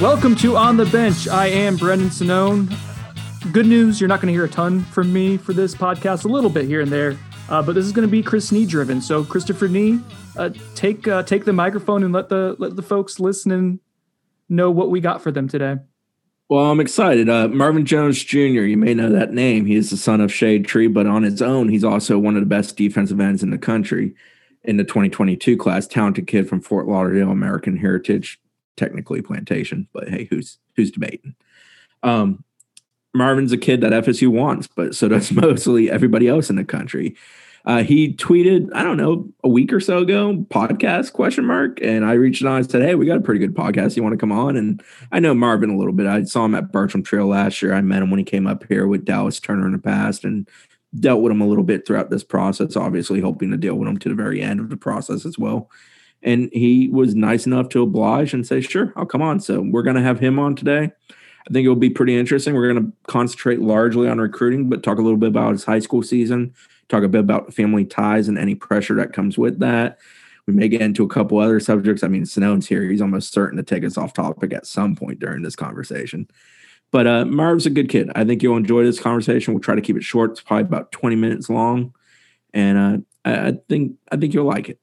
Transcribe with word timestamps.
Welcome 0.00 0.36
to 0.36 0.56
On 0.56 0.76
the 0.76 0.86
Bench. 0.86 1.26
I 1.26 1.48
am 1.48 1.76
Brendan 1.76 2.10
Sonnone. 2.10 2.72
Good 3.52 3.66
news, 3.66 4.00
you're 4.00 4.06
not 4.06 4.20
going 4.20 4.28
to 4.28 4.32
hear 4.32 4.44
a 4.44 4.48
ton 4.48 4.84
from 4.84 5.12
me 5.12 5.36
for 5.36 5.52
this 5.52 5.74
podcast, 5.74 6.24
a 6.24 6.28
little 6.28 6.50
bit 6.50 6.66
here 6.66 6.80
and 6.80 6.92
there, 6.92 7.18
uh, 7.48 7.62
but 7.62 7.74
this 7.74 7.84
is 7.84 7.90
going 7.90 8.06
to 8.06 8.10
be 8.10 8.22
Chris 8.22 8.52
Nee 8.52 8.64
driven. 8.64 9.00
So, 9.00 9.24
Christopher 9.24 9.66
Nee, 9.66 9.98
uh, 10.36 10.50
take 10.76 11.08
uh, 11.08 11.24
take 11.24 11.46
the 11.46 11.52
microphone 11.52 12.04
and 12.04 12.14
let 12.14 12.28
the 12.28 12.54
let 12.60 12.76
the 12.76 12.82
folks 12.82 13.18
listening 13.18 13.80
know 14.48 14.70
what 14.70 14.88
we 14.88 15.00
got 15.00 15.20
for 15.20 15.32
them 15.32 15.48
today. 15.48 15.78
Well, 16.48 16.66
I'm 16.66 16.78
excited. 16.78 17.28
Uh, 17.28 17.48
Marvin 17.48 17.84
Jones 17.84 18.22
Jr., 18.22 18.36
you 18.36 18.76
may 18.76 18.94
know 18.94 19.10
that 19.10 19.32
name. 19.32 19.66
He 19.66 19.74
is 19.74 19.90
the 19.90 19.96
son 19.96 20.20
of 20.20 20.32
Shade 20.32 20.64
Tree, 20.64 20.86
but 20.86 21.08
on 21.08 21.24
his 21.24 21.42
own, 21.42 21.70
he's 21.70 21.82
also 21.82 22.20
one 22.20 22.36
of 22.36 22.40
the 22.40 22.46
best 22.46 22.76
defensive 22.76 23.18
ends 23.18 23.42
in 23.42 23.50
the 23.50 23.58
country 23.58 24.14
in 24.62 24.76
the 24.76 24.84
2022 24.84 25.56
class. 25.56 25.88
Talented 25.88 26.28
kid 26.28 26.48
from 26.48 26.60
Fort 26.60 26.86
Lauderdale, 26.86 27.30
American 27.30 27.76
Heritage 27.78 28.40
technically 28.78 29.20
plantation, 29.20 29.88
but 29.92 30.08
hey, 30.08 30.26
who's 30.30 30.58
who's 30.76 30.90
debating? 30.90 31.34
Um, 32.02 32.44
Marvin's 33.14 33.52
a 33.52 33.58
kid 33.58 33.80
that 33.80 33.92
FSU 33.92 34.28
wants, 34.28 34.68
but 34.68 34.94
so 34.94 35.08
does 35.08 35.32
mostly 35.32 35.90
everybody 35.90 36.28
else 36.28 36.48
in 36.48 36.56
the 36.56 36.64
country. 36.64 37.16
Uh, 37.64 37.82
he 37.82 38.14
tweeted, 38.14 38.70
I 38.72 38.82
don't 38.82 38.96
know, 38.96 39.28
a 39.44 39.48
week 39.48 39.72
or 39.72 39.80
so 39.80 39.98
ago, 39.98 40.46
podcast 40.48 41.12
question 41.12 41.44
mark, 41.44 41.80
and 41.82 42.04
I 42.04 42.12
reached 42.12 42.42
out 42.44 42.56
and 42.56 42.70
said, 42.70 42.82
"Hey, 42.82 42.94
we 42.94 43.04
got 43.04 43.18
a 43.18 43.20
pretty 43.20 43.40
good 43.40 43.54
podcast. 43.54 43.96
You 43.96 44.02
want 44.02 44.14
to 44.14 44.18
come 44.18 44.32
on?" 44.32 44.56
And 44.56 44.82
I 45.12 45.20
know 45.20 45.34
Marvin 45.34 45.68
a 45.68 45.76
little 45.76 45.92
bit. 45.92 46.06
I 46.06 46.22
saw 46.22 46.44
him 46.46 46.54
at 46.54 46.72
Bartram 46.72 47.02
Trail 47.02 47.26
last 47.26 47.60
year. 47.60 47.74
I 47.74 47.82
met 47.82 48.02
him 48.02 48.10
when 48.10 48.18
he 48.18 48.24
came 48.24 48.46
up 48.46 48.64
here 48.68 48.86
with 48.86 49.04
Dallas 49.04 49.40
Turner 49.40 49.66
in 49.66 49.72
the 49.72 49.78
past, 49.78 50.24
and 50.24 50.48
dealt 50.98 51.20
with 51.20 51.32
him 51.32 51.42
a 51.42 51.46
little 51.46 51.64
bit 51.64 51.86
throughout 51.86 52.08
this 52.08 52.24
process. 52.24 52.76
Obviously, 52.76 53.20
hoping 53.20 53.50
to 53.50 53.58
deal 53.58 53.74
with 53.74 53.88
him 53.88 53.98
to 53.98 54.08
the 54.08 54.14
very 54.14 54.40
end 54.40 54.60
of 54.60 54.70
the 54.70 54.76
process 54.76 55.26
as 55.26 55.38
well 55.38 55.68
and 56.22 56.50
he 56.52 56.88
was 56.88 57.14
nice 57.14 57.46
enough 57.46 57.68
to 57.70 57.82
oblige 57.82 58.34
and 58.34 58.46
say, 58.46 58.60
"Sure, 58.60 58.92
I'll 58.96 59.06
come 59.06 59.22
on." 59.22 59.40
So 59.40 59.60
we're 59.60 59.82
going 59.82 59.96
to 59.96 60.02
have 60.02 60.20
him 60.20 60.38
on 60.38 60.54
today. 60.54 60.90
I 61.48 61.52
think 61.52 61.64
it 61.64 61.68
will 61.68 61.76
be 61.76 61.90
pretty 61.90 62.18
interesting. 62.18 62.54
We're 62.54 62.72
going 62.72 62.86
to 62.86 62.92
concentrate 63.06 63.60
largely 63.60 64.08
on 64.08 64.18
recruiting, 64.18 64.68
but 64.68 64.82
talk 64.82 64.98
a 64.98 65.02
little 65.02 65.16
bit 65.18 65.30
about 65.30 65.52
his 65.52 65.64
high 65.64 65.78
school 65.78 66.02
season, 66.02 66.54
talk 66.88 67.02
a 67.02 67.08
bit 67.08 67.20
about 67.20 67.54
family 67.54 67.86
ties 67.86 68.28
and 68.28 68.36
any 68.36 68.54
pressure 68.54 68.94
that 68.96 69.14
comes 69.14 69.38
with 69.38 69.60
that. 69.60 69.98
We 70.46 70.54
may 70.54 70.68
get 70.68 70.80
into 70.80 71.04
a 71.04 71.08
couple 71.08 71.38
other 71.38 71.60
subjects. 71.60 72.02
I 72.02 72.08
mean, 72.08 72.24
Sonnone's 72.24 72.66
here; 72.66 72.82
he's 72.82 73.02
almost 73.02 73.32
certain 73.32 73.56
to 73.56 73.62
take 73.62 73.84
us 73.84 73.96
off 73.96 74.12
topic 74.12 74.52
at 74.52 74.66
some 74.66 74.96
point 74.96 75.20
during 75.20 75.42
this 75.42 75.56
conversation. 75.56 76.28
But 76.90 77.06
uh, 77.06 77.24
Marv's 77.26 77.66
a 77.66 77.70
good 77.70 77.90
kid. 77.90 78.10
I 78.14 78.24
think 78.24 78.42
you'll 78.42 78.56
enjoy 78.56 78.82
this 78.82 78.98
conversation. 78.98 79.52
We'll 79.52 79.60
try 79.60 79.74
to 79.74 79.82
keep 79.82 79.96
it 79.96 80.04
short. 80.04 80.30
It's 80.32 80.40
probably 80.40 80.62
about 80.62 80.90
twenty 80.90 81.16
minutes 81.16 81.50
long, 81.50 81.94
and 82.54 82.78
uh, 82.78 83.30
I, 83.30 83.48
I 83.48 83.52
think 83.68 83.96
I 84.10 84.16
think 84.16 84.32
you'll 84.32 84.46
like 84.46 84.70
it. 84.70 84.80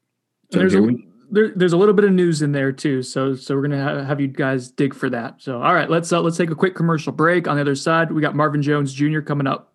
So 0.51 0.59
there's, 0.59 0.75
a, 0.75 0.81
we, 0.81 1.07
there, 1.29 1.51
there's 1.55 1.73
a 1.73 1.77
little 1.77 1.93
bit 1.93 2.05
of 2.05 2.11
news 2.11 2.41
in 2.41 2.51
there 2.51 2.71
too. 2.71 3.01
So 3.03 3.35
so 3.35 3.55
we're 3.55 3.67
gonna 3.67 4.05
have 4.05 4.19
you 4.19 4.27
guys 4.27 4.69
dig 4.71 4.93
for 4.93 5.09
that. 5.09 5.41
So 5.41 5.61
all 5.61 5.73
right, 5.73 5.89
let's 5.89 6.11
uh, 6.11 6.21
let's 6.21 6.37
take 6.37 6.49
a 6.51 6.55
quick 6.55 6.75
commercial 6.75 7.11
break. 7.11 7.47
On 7.47 7.55
the 7.55 7.61
other 7.61 7.75
side, 7.75 8.11
we 8.11 8.21
got 8.21 8.35
Marvin 8.35 8.61
Jones 8.61 8.93
Jr. 8.93 9.21
coming 9.21 9.47
up. 9.47 9.74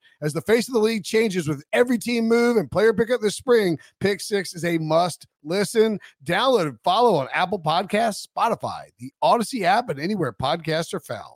As 0.21 0.33
the 0.33 0.41
face 0.41 0.67
of 0.67 0.73
the 0.73 0.79
league 0.79 1.03
changes 1.03 1.47
with 1.47 1.63
every 1.73 1.97
team 1.97 2.27
move 2.27 2.57
and 2.57 2.69
player 2.69 2.93
pickup 2.93 3.21
this 3.21 3.35
spring, 3.35 3.79
Pick 3.99 4.21
Six 4.21 4.53
is 4.53 4.63
a 4.63 4.77
must 4.77 5.25
listen. 5.43 5.99
Download 6.23 6.67
and 6.67 6.79
follow 6.83 7.15
on 7.15 7.27
Apple 7.33 7.59
Podcasts, 7.59 8.27
Spotify, 8.27 8.89
the 8.99 9.11
Odyssey 9.21 9.65
app, 9.65 9.89
and 9.89 9.99
anywhere 9.99 10.31
podcasts 10.31 10.93
are 10.93 10.99
found. 10.99 11.35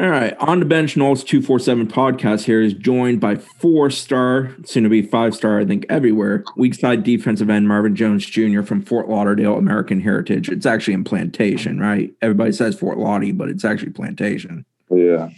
All 0.00 0.10
right, 0.10 0.36
on 0.38 0.60
the 0.60 0.64
bench, 0.64 0.94
Noles 0.94 1.26
two 1.26 1.42
four 1.42 1.58
seven 1.58 1.86
podcast 1.86 2.44
here 2.44 2.62
is 2.62 2.72
joined 2.72 3.20
by 3.20 3.34
four 3.34 3.90
star, 3.90 4.54
soon 4.64 4.84
to 4.84 4.88
be 4.88 5.02
five 5.02 5.34
star, 5.34 5.58
I 5.58 5.64
think 5.64 5.86
everywhere. 5.88 6.44
Weak 6.56 6.74
side 6.74 7.02
defensive 7.02 7.50
end 7.50 7.66
Marvin 7.66 7.96
Jones 7.96 8.24
Jr. 8.24 8.62
from 8.62 8.80
Fort 8.80 9.08
Lauderdale, 9.08 9.56
American 9.56 10.00
Heritage. 10.00 10.48
It's 10.50 10.66
actually 10.66 10.94
in 10.94 11.02
Plantation, 11.02 11.80
right? 11.80 12.14
Everybody 12.22 12.52
says 12.52 12.78
Fort 12.78 12.98
Laudie, 12.98 13.36
but 13.36 13.48
it's 13.48 13.64
actually 13.64 13.90
Plantation. 13.90 14.64
Yeah. 14.88 15.30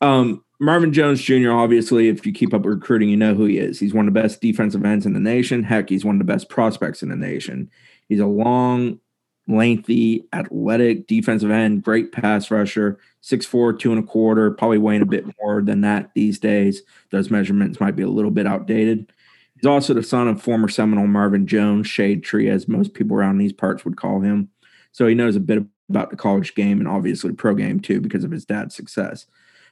Um, 0.00 0.42
Marvin 0.62 0.92
Jones 0.92 1.22
Jr., 1.22 1.52
obviously, 1.52 2.08
if 2.08 2.26
you 2.26 2.32
keep 2.32 2.52
up 2.52 2.66
recruiting, 2.66 3.08
you 3.08 3.16
know 3.16 3.34
who 3.34 3.46
he 3.46 3.58
is. 3.58 3.80
He's 3.80 3.94
one 3.94 4.06
of 4.06 4.12
the 4.12 4.20
best 4.20 4.42
defensive 4.42 4.84
ends 4.84 5.06
in 5.06 5.14
the 5.14 5.20
nation. 5.20 5.62
Heck, 5.62 5.88
he's 5.88 6.04
one 6.04 6.16
of 6.16 6.18
the 6.18 6.30
best 6.30 6.50
prospects 6.50 7.02
in 7.02 7.08
the 7.08 7.16
nation. 7.16 7.70
He's 8.10 8.20
a 8.20 8.26
long, 8.26 9.00
lengthy, 9.48 10.26
athletic 10.34 11.06
defensive 11.06 11.50
end, 11.50 11.82
great 11.82 12.12
pass 12.12 12.50
rusher, 12.50 12.98
6'4, 13.22 13.78
two 13.78 13.90
and 13.90 14.04
a 14.04 14.06
quarter, 14.06 14.50
probably 14.50 14.76
weighing 14.76 15.00
a 15.00 15.06
bit 15.06 15.24
more 15.40 15.62
than 15.62 15.80
that 15.80 16.10
these 16.14 16.38
days. 16.38 16.82
Those 17.10 17.30
measurements 17.30 17.80
might 17.80 17.96
be 17.96 18.02
a 18.02 18.08
little 18.08 18.30
bit 18.30 18.46
outdated. 18.46 19.10
He's 19.56 19.66
also 19.66 19.94
the 19.94 20.02
son 20.02 20.28
of 20.28 20.42
former 20.42 20.68
Seminole 20.68 21.06
Marvin 21.06 21.46
Jones, 21.46 21.86
Shade 21.86 22.22
Tree, 22.22 22.50
as 22.50 22.68
most 22.68 22.92
people 22.92 23.16
around 23.16 23.38
these 23.38 23.52
parts 23.52 23.84
would 23.86 23.96
call 23.96 24.20
him. 24.20 24.50
So 24.92 25.06
he 25.06 25.14
knows 25.14 25.36
a 25.36 25.40
bit 25.40 25.64
about 25.88 26.10
the 26.10 26.16
college 26.16 26.54
game 26.54 26.80
and 26.80 26.88
obviously 26.88 27.32
pro 27.32 27.54
game 27.54 27.80
too 27.80 28.00
because 28.02 28.24
of 28.24 28.30
his 28.30 28.44
dad's 28.44 28.74
success. 28.74 29.26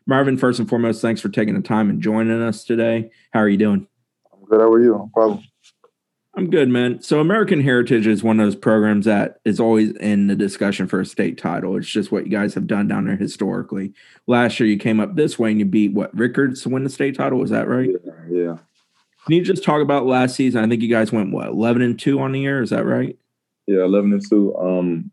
Marvin, 0.08 0.38
first 0.38 0.58
and 0.58 0.66
foremost, 0.66 1.02
thanks 1.02 1.20
for 1.20 1.28
taking 1.28 1.54
the 1.54 1.60
time 1.60 1.90
and 1.90 2.02
joining 2.02 2.42
us 2.42 2.64
today. 2.64 3.10
How 3.30 3.40
are 3.40 3.48
you 3.48 3.58
doing? 3.58 3.86
I'm 4.32 4.42
good. 4.46 4.58
How 4.58 4.72
are 4.72 4.80
you? 4.80 4.92
No 4.92 5.10
problem. 5.12 5.44
I'm 6.34 6.48
good, 6.48 6.70
man. 6.70 7.02
So 7.02 7.20
American 7.20 7.60
Heritage 7.60 8.06
is 8.06 8.22
one 8.22 8.40
of 8.40 8.46
those 8.46 8.56
programs 8.56 9.04
that 9.04 9.40
is 9.44 9.60
always 9.60 9.90
in 9.96 10.28
the 10.28 10.34
discussion 10.34 10.86
for 10.86 11.00
a 11.00 11.04
state 11.04 11.36
title. 11.36 11.76
It's 11.76 11.86
just 11.86 12.10
what 12.10 12.24
you 12.24 12.30
guys 12.30 12.54
have 12.54 12.66
done 12.66 12.88
down 12.88 13.04
there 13.04 13.16
historically. 13.16 13.92
Last 14.26 14.58
year 14.58 14.68
you 14.68 14.78
came 14.78 14.98
up 14.98 15.14
this 15.14 15.38
way 15.38 15.50
and 15.50 15.58
you 15.58 15.66
beat 15.66 15.92
what 15.92 16.16
Rickards 16.16 16.62
to 16.62 16.70
win 16.70 16.84
the 16.84 16.90
state 16.90 17.14
title. 17.14 17.38
Was 17.38 17.50
that 17.50 17.68
right? 17.68 17.90
Yeah. 17.90 18.12
yeah. 18.30 18.56
Can 19.26 19.34
you 19.34 19.42
just 19.42 19.62
talk 19.62 19.82
about 19.82 20.06
last 20.06 20.36
season? 20.36 20.64
I 20.64 20.68
think 20.68 20.80
you 20.80 20.88
guys 20.88 21.12
went 21.12 21.32
what 21.32 21.48
11 21.48 21.82
and 21.82 21.98
two 21.98 22.18
on 22.20 22.32
the 22.32 22.40
year. 22.40 22.62
Is 22.62 22.70
that 22.70 22.86
right? 22.86 23.18
Yeah, 23.66 23.84
11 23.84 24.12
and 24.14 24.22
two. 24.26 24.56
Um, 24.56 25.10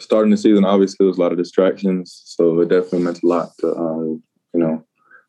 starting 0.00 0.30
the 0.30 0.36
season, 0.36 0.64
obviously, 0.64 0.96
there 0.98 1.08
was 1.08 1.18
a 1.18 1.20
lot 1.20 1.32
of 1.32 1.38
distractions, 1.38 2.22
so 2.24 2.60
it 2.60 2.68
definitely 2.68 3.00
meant 3.00 3.22
a 3.22 3.26
lot 3.26 3.50
to, 3.60 3.74
um, 3.76 4.22
you 4.54 4.60
know, 4.60 4.84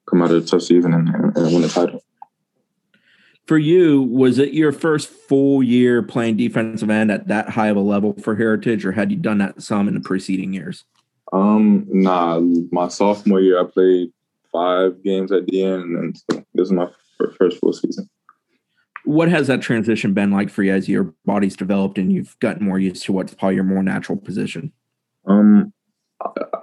come 0.09 0.21
out 0.21 0.31
of 0.31 0.43
a 0.43 0.45
tough 0.45 0.61
season 0.61 0.93
and, 0.93 1.09
and 1.09 1.35
win 1.35 1.61
the 1.61 1.69
title. 1.69 2.03
For 3.47 3.57
you, 3.57 4.03
was 4.03 4.37
it 4.37 4.53
your 4.53 4.71
first 4.71 5.09
full 5.09 5.63
year 5.63 6.03
playing 6.03 6.37
defensive 6.37 6.89
end 6.89 7.11
at 7.11 7.27
that 7.29 7.49
high 7.49 7.67
of 7.67 7.77
a 7.77 7.81
level 7.81 8.13
for 8.13 8.35
Heritage, 8.35 8.85
or 8.85 8.91
had 8.91 9.11
you 9.11 9.17
done 9.17 9.39
that 9.39 9.61
some 9.61 9.87
in 9.87 9.95
the 9.95 10.01
preceding 10.01 10.53
years? 10.53 10.85
Um, 11.33 11.85
nah, 11.89 12.39
my 12.71 12.87
sophomore 12.87 13.41
year, 13.41 13.59
I 13.59 13.69
played 13.69 14.11
five 14.51 15.03
games 15.03 15.31
at 15.31 15.47
the 15.47 15.63
end, 15.63 15.97
and 15.97 16.17
so 16.17 16.43
this 16.53 16.65
is 16.65 16.71
my 16.71 16.87
first 17.37 17.59
full 17.59 17.73
season 17.73 18.09
what 19.05 19.29
has 19.29 19.47
that 19.47 19.61
transition 19.61 20.13
been 20.13 20.31
like 20.31 20.49
for 20.49 20.63
you 20.63 20.73
as 20.73 20.89
your 20.89 21.13
body's 21.25 21.55
developed 21.55 21.97
and 21.97 22.11
you've 22.11 22.37
gotten 22.39 22.65
more 22.65 22.79
used 22.79 23.03
to 23.03 23.13
what's 23.13 23.33
probably 23.33 23.55
your 23.55 23.63
more 23.63 23.83
natural 23.83 24.17
position? 24.17 24.71
Um, 25.25 25.73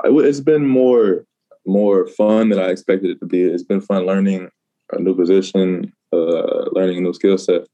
it's 0.04 0.40
been 0.40 0.66
more 0.66 1.24
more 1.66 2.06
fun 2.06 2.50
than 2.50 2.60
I 2.60 2.68
expected 2.68 3.10
it 3.10 3.18
to 3.20 3.26
be. 3.26 3.42
It's 3.42 3.64
been 3.64 3.80
fun 3.80 4.06
learning 4.06 4.48
a 4.92 5.00
new 5.00 5.16
position, 5.16 5.92
uh, 6.12 6.70
learning 6.70 6.98
a 6.98 7.00
new 7.00 7.12
skill 7.12 7.38
set. 7.38 7.66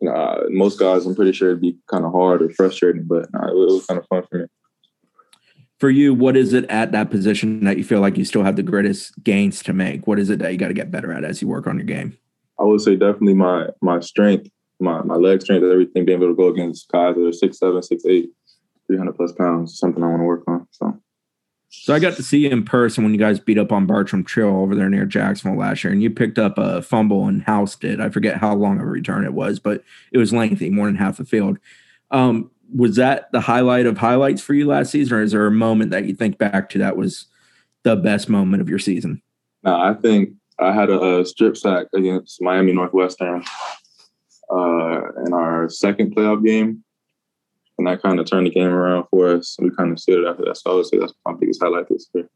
You 0.00 0.08
know, 0.08 0.46
most 0.50 0.78
guys, 0.78 1.06
I'm 1.06 1.14
pretty 1.14 1.32
sure 1.32 1.50
it'd 1.50 1.60
be 1.60 1.76
kind 1.88 2.04
of 2.04 2.12
hard 2.12 2.42
or 2.42 2.50
frustrating, 2.50 3.04
but 3.04 3.24
it 3.24 3.54
was 3.54 3.86
kind 3.86 3.98
of 3.98 4.06
fun 4.06 4.24
for 4.28 4.38
me. 4.38 4.44
For 5.78 5.90
you, 5.90 6.14
what 6.14 6.36
is 6.36 6.52
it 6.52 6.64
at 6.64 6.90
that 6.92 7.10
position 7.10 7.64
that 7.64 7.78
you 7.78 7.84
feel 7.84 8.00
like 8.00 8.16
you 8.16 8.24
still 8.24 8.42
have 8.42 8.56
the 8.56 8.64
greatest 8.64 9.22
gains 9.22 9.62
to 9.62 9.72
make? 9.72 10.08
What 10.08 10.18
is 10.18 10.30
it 10.30 10.40
that 10.40 10.50
you 10.50 10.58
got 10.58 10.68
to 10.68 10.74
get 10.74 10.90
better 10.90 11.12
at 11.12 11.24
as 11.24 11.40
you 11.40 11.46
work 11.46 11.68
on 11.68 11.76
your 11.76 11.84
game? 11.84 12.16
I 12.60 12.64
would 12.64 12.80
say 12.80 12.96
definitely 12.96 13.34
my 13.34 13.68
my 13.80 14.00
strength, 14.00 14.50
my 14.80 15.02
my 15.02 15.14
leg 15.14 15.42
strength, 15.42 15.64
everything, 15.64 16.04
being 16.04 16.18
able 16.18 16.28
to 16.28 16.36
go 16.36 16.48
against 16.48 16.88
guys 16.90 17.14
that 17.14 17.26
are 17.26 17.32
six 17.32 17.58
seven, 17.58 17.82
six 17.82 18.04
eight, 18.06 18.30
three 18.86 18.96
hundred 18.96 19.16
plus 19.16 19.32
pounds, 19.32 19.78
something 19.78 20.02
I 20.02 20.08
want 20.08 20.20
to 20.20 20.24
work 20.24 20.44
on. 20.48 20.66
So 20.70 21.00
So 21.70 21.94
I 21.94 21.98
got 21.98 22.14
to 22.16 22.22
see 22.22 22.38
you 22.38 22.50
in 22.50 22.64
person 22.64 23.04
when 23.04 23.12
you 23.12 23.18
guys 23.18 23.38
beat 23.38 23.58
up 23.58 23.72
on 23.72 23.86
Bartram 23.86 24.24
Trail 24.24 24.48
over 24.48 24.74
there 24.74 24.88
near 24.88 25.04
Jacksonville 25.04 25.58
last 25.58 25.84
year, 25.84 25.92
and 25.92 26.02
you 26.02 26.10
picked 26.10 26.38
up 26.38 26.56
a 26.56 26.82
fumble 26.82 27.26
and 27.26 27.42
housed 27.42 27.84
it. 27.84 28.00
I 28.00 28.08
forget 28.08 28.38
how 28.38 28.54
long 28.54 28.78
of 28.78 28.84
a 28.84 28.86
return 28.86 29.24
it 29.24 29.34
was, 29.34 29.60
but 29.60 29.84
it 30.12 30.18
was 30.18 30.32
lengthy, 30.32 30.70
more 30.70 30.86
than 30.86 30.96
half 30.96 31.18
the 31.18 31.24
field. 31.24 31.58
Um, 32.10 32.50
was 32.74 32.96
that 32.96 33.30
the 33.32 33.40
highlight 33.40 33.86
of 33.86 33.98
highlights 33.98 34.42
for 34.42 34.54
you 34.54 34.66
last 34.66 34.90
season, 34.90 35.16
or 35.16 35.22
is 35.22 35.32
there 35.32 35.46
a 35.46 35.50
moment 35.50 35.90
that 35.90 36.06
you 36.06 36.14
think 36.14 36.38
back 36.38 36.68
to 36.70 36.78
that 36.78 36.96
was 36.96 37.26
the 37.82 37.96
best 37.96 38.28
moment 38.28 38.60
of 38.60 38.68
your 38.68 38.78
season? 38.78 39.22
No, 39.62 39.74
I 39.74 39.94
think 39.94 40.30
I 40.60 40.72
had 40.72 40.90
a, 40.90 41.20
a 41.20 41.26
strip 41.26 41.56
sack 41.56 41.86
against 41.94 42.42
Miami 42.42 42.72
Northwestern 42.72 43.44
uh, 44.50 45.00
in 45.24 45.32
our 45.32 45.68
second 45.68 46.14
playoff 46.14 46.44
game, 46.44 46.84
and 47.78 47.86
that 47.86 48.02
kind 48.02 48.18
of 48.18 48.26
turned 48.26 48.46
the 48.46 48.50
game 48.50 48.68
around 48.68 49.06
for 49.10 49.34
us. 49.34 49.56
We 49.60 49.70
kind 49.70 49.92
of 49.92 49.98
stood 49.98 50.24
it 50.24 50.28
after 50.28 50.44
that. 50.44 50.56
So 50.56 50.72
I 50.72 50.74
would 50.74 50.86
say 50.86 50.98
that's 50.98 51.14
my 51.24 51.34
biggest 51.38 51.62
highlight 51.62 51.88
this 51.88 52.08
year. 52.14 52.28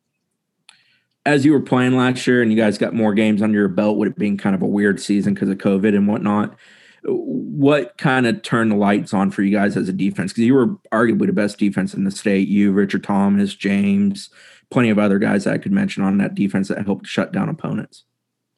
As 1.24 1.44
you 1.44 1.52
were 1.52 1.60
playing 1.60 1.96
last 1.96 2.26
year, 2.26 2.42
and 2.42 2.50
you 2.50 2.56
guys 2.56 2.78
got 2.78 2.94
more 2.94 3.14
games 3.14 3.42
under 3.42 3.58
your 3.58 3.68
belt, 3.68 3.96
with 3.96 4.10
it 4.10 4.18
being 4.18 4.36
kind 4.36 4.54
of 4.54 4.62
a 4.62 4.66
weird 4.66 5.00
season 5.00 5.34
because 5.34 5.48
of 5.48 5.58
COVID 5.58 5.96
and 5.96 6.08
whatnot 6.08 6.56
what 7.04 7.98
kind 7.98 8.26
of 8.26 8.42
turned 8.42 8.70
the 8.70 8.76
lights 8.76 9.12
on 9.12 9.30
for 9.30 9.42
you 9.42 9.56
guys 9.56 9.76
as 9.76 9.88
a 9.88 9.92
defense? 9.92 10.32
Because 10.32 10.44
you 10.44 10.54
were 10.54 10.68
arguably 10.92 11.26
the 11.26 11.32
best 11.32 11.58
defense 11.58 11.94
in 11.94 12.04
the 12.04 12.10
state. 12.10 12.48
You, 12.48 12.72
Richard 12.72 13.02
Thomas, 13.02 13.54
James, 13.54 14.30
plenty 14.70 14.90
of 14.90 14.98
other 14.98 15.18
guys 15.18 15.46
I 15.46 15.58
could 15.58 15.72
mention 15.72 16.02
on 16.02 16.18
that 16.18 16.34
defense 16.34 16.68
that 16.68 16.84
helped 16.84 17.06
shut 17.06 17.32
down 17.32 17.48
opponents. 17.48 18.04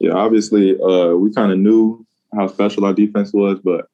Yeah, 0.05 0.13
obviously, 0.13 0.79
uh, 0.79 1.15
we 1.15 1.33
kind 1.33 1.51
of 1.51 1.59
knew 1.59 2.05
how 2.37 2.47
special 2.49 2.85
our 2.85 2.93
defense 2.93 3.33
was, 3.33 3.59
but 3.65 3.89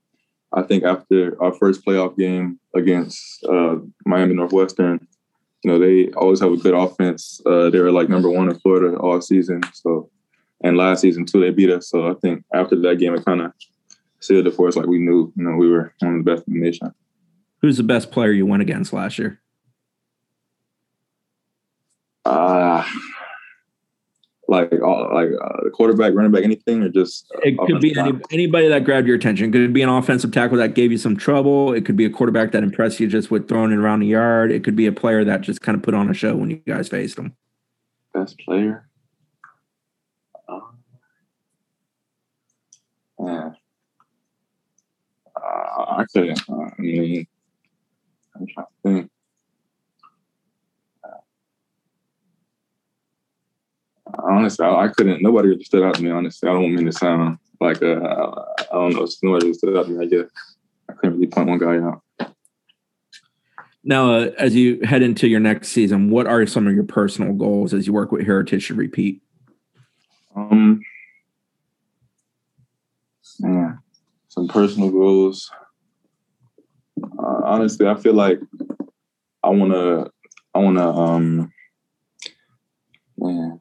I 0.53 0.62
think 0.62 0.83
after 0.83 1.41
our 1.41 1.53
first 1.53 1.87
playoff 1.87 2.19
game 2.19 2.59
against 2.75 3.45
uh, 3.45 3.77
Miami 4.05 4.35
Northwestern, 4.35 5.07
you 5.62 5.71
know, 5.71 5.79
they 5.79 6.11
always 6.15 6.41
have 6.41 6.51
a 6.51 6.57
good 6.57 6.75
offense. 6.75 7.41
Uh, 7.47 7.71
they 7.71 7.79
were 7.79 7.93
like 7.93 8.09
number 8.09 8.29
one 8.29 8.51
in 8.51 8.59
Florida 8.59 8.97
all 8.97 9.21
season. 9.21 9.62
So, 9.73 10.11
and 10.65 10.77
last 10.77 11.03
season 11.03 11.27
too, 11.27 11.43
they 11.43 11.51
beat 11.51 11.71
us. 11.71 11.89
So 11.89 12.11
I 12.11 12.15
think 12.15 12.43
after 12.53 12.75
that 12.81 12.97
game, 12.97 13.15
it 13.15 13.25
kind 13.25 13.43
of 13.43 13.53
sealed 14.19 14.49
it 14.49 14.55
for 14.55 14.67
us 14.67 14.75
like 14.75 14.87
we 14.87 14.99
knew, 14.99 15.33
you 15.37 15.45
know, 15.45 15.55
we 15.55 15.71
were 15.71 15.95
one 16.01 16.17
of 16.17 16.25
the 16.25 16.35
best 16.35 16.49
in 16.49 16.55
the 16.55 16.61
nation. 16.61 16.93
Who's 17.61 17.77
the 17.77 17.85
best 17.85 18.11
player 18.11 18.33
you 18.33 18.47
went 18.47 18.63
against 18.63 18.93
last 18.93 19.17
year? 19.17 19.41
Uh 22.25 22.85
like 24.50 24.73
all, 24.82 25.08
like 25.14 25.31
uh, 25.43 25.70
quarterback, 25.70 26.12
running 26.12 26.32
back, 26.32 26.43
anything, 26.43 26.82
or 26.82 26.88
just 26.88 27.31
uh, 27.35 27.41
it 27.44 27.56
could 27.58 27.81
be 27.81 27.97
any, 27.99 28.12
anybody 28.31 28.69
that 28.69 28.85
grabbed 28.85 29.06
your 29.06 29.17
attention. 29.17 29.52
Could 29.52 29.62
it 29.62 29.73
be 29.73 29.82
an 29.82 29.88
offensive 29.88 30.32
tackle 30.32 30.58
that 30.58 30.75
gave 30.75 30.93
you 30.93 30.99
some 30.99 31.17
trouble. 31.17 31.73
It 31.73 31.85
could 31.85 31.97
be 31.97 32.05
a 32.05 32.11
quarterback 32.11 32.52
that 32.52 32.62
impressed 32.62 33.00
you 33.00 33.06
just 33.06 33.31
with 33.31 33.49
throwing 33.49 33.73
it 33.73 33.79
around 33.79 34.00
the 34.00 34.06
yard. 34.06 34.50
It 34.50 34.64
could 34.64 34.76
be 34.76 34.87
a 34.87 34.93
player 34.93 35.25
that 35.25 35.43
just 35.43 35.61
kind 35.61 35.76
of 35.76 35.82
put 35.82 35.94
on 35.94 36.11
a 36.11 36.14
show 36.14 36.37
when 36.37 36.50
you 36.50 36.56
guys 36.56 36.88
faced 36.88 37.17
them. 37.17 37.37
Best 38.12 38.38
player. 38.41 38.88
Uh, 40.49 40.61
yeah. 43.20 43.50
Uh, 45.37 45.85
I 45.88 46.05
couldn't. 46.12 46.41
Uh, 46.49 46.55
I 46.55 46.73
mean, 46.79 47.26
I'm 48.35 48.46
trying 48.46 48.67
to 48.67 48.73
think. 48.82 49.11
Uh, 51.05 51.19
honestly, 54.50 54.67
I, 54.67 54.85
I, 54.85 54.88
couldn't. 54.88 55.23
Nobody 55.23 55.49
really 55.49 55.64
stood 55.64 55.82
out 55.82 55.94
to 55.94 56.02
me. 56.02 56.11
Honestly, 56.11 56.49
I 56.49 56.52
don't 56.52 56.75
mean 56.75 56.87
to 56.87 56.93
sound 56.93 57.38
like 57.61 57.82
uh, 57.82 57.94
I 57.94 58.64
don't 58.73 58.94
know. 58.94 59.06
Nobody 59.23 59.47
really 59.47 59.55
stood 59.55 59.76
out 59.76 59.87
to 59.87 59.91
me. 59.93 60.05
I 60.05 60.08
guess 60.08 60.29
I 60.88 60.93
couldn't 60.94 61.17
really 61.17 61.26
point 61.26 61.49
one 61.49 61.58
guy 61.58 61.76
out. 61.79 62.02
Now, 63.82 64.14
uh, 64.14 64.31
as 64.37 64.55
you 64.55 64.81
head 64.82 65.02
into 65.02 65.26
your 65.26 65.41
next 65.41 65.69
season, 65.69 66.11
what 66.11 66.26
are 66.26 66.44
some 66.47 66.67
of 66.67 66.75
your 66.75 66.85
personal 66.85 67.32
goals 67.32 67.73
as 67.73 67.87
you 67.87 67.93
work 67.93 68.12
with 68.12 68.26
Heritage 68.26 68.69
to 68.69 68.75
repeat? 68.75 69.23
Um, 70.37 70.81
man, 73.38 73.79
some 74.29 74.49
personal 74.49 74.91
goals. 74.91 75.50
Uh, 77.03 77.41
honestly, 77.44 77.87
I 77.87 77.94
feel 77.94 78.12
like 78.12 78.38
I 79.43 79.49
wanna, 79.49 80.11
I 80.55 80.58
wanna, 80.58 80.91
um, 80.91 81.53
man, 83.17 83.60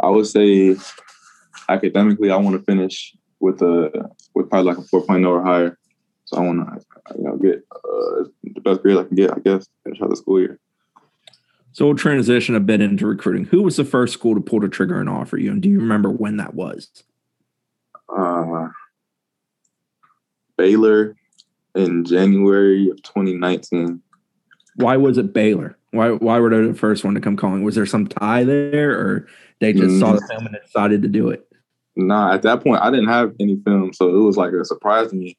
I 0.00 0.08
would 0.10 0.26
say 0.26 0.76
academically, 1.68 2.30
I 2.30 2.36
want 2.36 2.56
to 2.56 2.64
finish 2.64 3.14
with 3.40 3.62
a 3.62 4.10
with 4.34 4.50
probably 4.50 4.72
like 4.72 4.78
a 4.78 4.88
4.0 4.88 5.28
or 5.28 5.42
higher. 5.42 5.78
So 6.24 6.36
I 6.36 6.40
want 6.40 6.60
to, 6.66 7.16
you 7.16 7.24
know, 7.24 7.36
get 7.36 7.64
uh, 7.72 8.24
the 8.42 8.60
best 8.60 8.82
grade 8.82 8.98
I 8.98 9.04
can 9.04 9.16
get. 9.16 9.32
I 9.32 9.40
guess 9.40 9.66
finish 9.84 10.00
out 10.02 10.10
the 10.10 10.16
school 10.16 10.40
year. 10.40 10.58
So 11.72 11.86
we'll 11.86 11.96
transition 11.96 12.54
a 12.54 12.60
bit 12.60 12.80
into 12.80 13.06
recruiting. 13.06 13.44
Who 13.46 13.62
was 13.62 13.76
the 13.76 13.84
first 13.84 14.12
school 14.12 14.34
to 14.34 14.40
pull 14.40 14.60
the 14.60 14.68
trigger 14.68 15.00
and 15.00 15.08
offer 15.08 15.36
you, 15.36 15.52
and 15.52 15.62
do 15.62 15.68
you 15.68 15.78
remember 15.78 16.10
when 16.10 16.36
that 16.38 16.54
was? 16.54 16.90
Uh, 18.14 18.68
Baylor 20.56 21.14
in 21.74 22.04
January 22.04 22.90
of 22.90 23.02
2019. 23.02 24.02
Why 24.78 24.96
was 24.96 25.18
it 25.18 25.32
Baylor? 25.32 25.76
Why 25.90 26.10
why 26.10 26.38
were 26.38 26.50
they 26.50 26.66
the 26.66 26.74
first 26.74 27.04
one 27.04 27.14
to 27.14 27.20
come 27.20 27.36
calling? 27.36 27.64
Was 27.64 27.74
there 27.74 27.86
some 27.86 28.06
tie 28.06 28.44
there, 28.44 28.92
or 28.92 29.28
they 29.60 29.72
just 29.72 29.96
mm. 29.96 30.00
saw 30.00 30.12
the 30.12 30.26
film 30.30 30.46
and 30.46 30.56
decided 30.64 31.02
to 31.02 31.08
do 31.08 31.30
it? 31.30 31.46
Nah, 31.96 32.32
at 32.32 32.42
that 32.42 32.62
point 32.62 32.80
I 32.82 32.90
didn't 32.90 33.08
have 33.08 33.34
any 33.40 33.56
film, 33.64 33.92
so 33.92 34.08
it 34.08 34.22
was 34.22 34.36
like 34.36 34.52
a 34.52 34.64
surprise 34.64 35.10
to 35.10 35.16
me. 35.16 35.36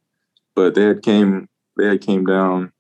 But 0.55 0.75
they 0.75 0.83
had 0.83 1.03
came 1.03 1.47
they 1.77 1.87
had 1.87 2.01
came 2.01 2.25
down, 2.25 2.73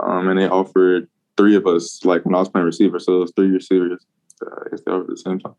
um, 0.00 0.28
and 0.28 0.38
they 0.38 0.48
offered 0.48 1.08
three 1.36 1.56
of 1.56 1.66
us 1.66 2.04
like 2.04 2.24
when 2.24 2.34
I 2.34 2.38
was 2.38 2.48
playing 2.48 2.66
receiver, 2.66 2.98
so 3.00 3.16
it 3.16 3.20
was 3.20 3.32
three 3.34 3.50
receivers. 3.50 4.06
Uh, 4.40 4.60
I 4.66 4.70
guess 4.70 4.82
they 4.86 4.92
offered 4.92 5.04
at 5.04 5.08
the 5.08 5.16
same 5.16 5.40
time. 5.40 5.54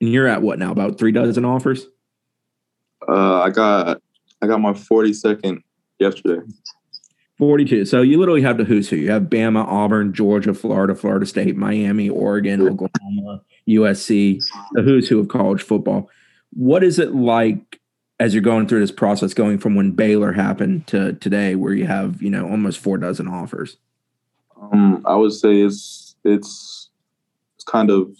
And 0.00 0.12
you're 0.12 0.26
at 0.26 0.42
what 0.42 0.58
now? 0.58 0.70
About 0.70 0.98
three 0.98 1.12
dozen 1.12 1.44
offers. 1.46 1.86
Uh, 3.08 3.40
I 3.40 3.50
got 3.50 4.02
I 4.42 4.46
got 4.46 4.60
my 4.60 4.72
42nd 4.72 5.62
yesterday. 5.98 6.44
42. 7.38 7.84
So 7.86 8.02
you 8.02 8.18
literally 8.18 8.42
have 8.42 8.58
the 8.58 8.64
who's 8.64 8.88
who. 8.88 8.96
You 8.96 9.10
have 9.10 9.24
Bama, 9.24 9.64
Auburn, 9.66 10.12
Georgia, 10.12 10.54
Florida, 10.54 10.94
Florida 10.94 11.26
State, 11.26 11.56
Miami, 11.56 12.08
Oregon, 12.08 12.62
Oklahoma, 12.62 13.42
USC, 13.68 14.40
the 14.72 14.82
who's 14.82 15.08
who 15.08 15.18
of 15.20 15.28
college 15.28 15.62
football. 15.62 16.08
What 16.50 16.84
is 16.84 16.98
it 16.98 17.14
like 17.14 17.80
as 18.20 18.32
you're 18.32 18.42
going 18.42 18.68
through 18.68 18.80
this 18.80 18.92
process, 18.92 19.34
going 19.34 19.58
from 19.58 19.74
when 19.74 19.90
Baylor 19.90 20.32
happened 20.32 20.86
to 20.88 21.14
today, 21.14 21.56
where 21.56 21.74
you 21.74 21.86
have 21.86 22.22
you 22.22 22.30
know 22.30 22.48
almost 22.48 22.78
four 22.78 22.98
dozen 22.98 23.26
offers? 23.26 23.76
Um, 24.60 25.02
I 25.04 25.16
would 25.16 25.32
say 25.32 25.60
it's 25.60 26.14
it's 26.24 26.90
it's 27.56 27.64
kind 27.64 27.90
of 27.90 28.14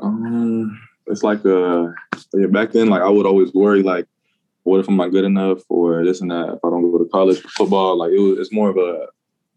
um, 0.00 0.80
it's 1.06 1.22
like 1.22 1.40
yeah, 1.44 2.46
back 2.48 2.72
then, 2.72 2.88
like 2.88 3.02
I 3.02 3.08
would 3.08 3.26
always 3.26 3.52
worry, 3.54 3.82
like, 3.82 4.06
what 4.66 4.80
if 4.80 4.88
I'm 4.88 4.96
not 4.96 5.12
good 5.12 5.24
enough 5.24 5.60
or 5.68 6.04
this 6.04 6.20
and 6.20 6.30
that 6.32 6.54
if 6.54 6.64
I 6.64 6.70
don't 6.70 6.90
go 6.90 6.98
to 6.98 7.08
college 7.10 7.40
for 7.40 7.48
football. 7.48 7.98
Like 7.98 8.10
it 8.10 8.18
was, 8.18 8.38
it's 8.38 8.52
more 8.52 8.68
of 8.68 8.76
a, 8.76 9.06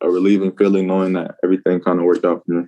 a 0.01 0.09
relieving 0.09 0.51
feeling 0.55 0.85
knowing 0.85 1.13
that 1.13 1.35
everything 1.43 1.79
kind 1.79 1.97
of 1.99 2.05
worked 2.05 2.25
out 2.25 2.45
for 2.45 2.51
me. 2.51 2.67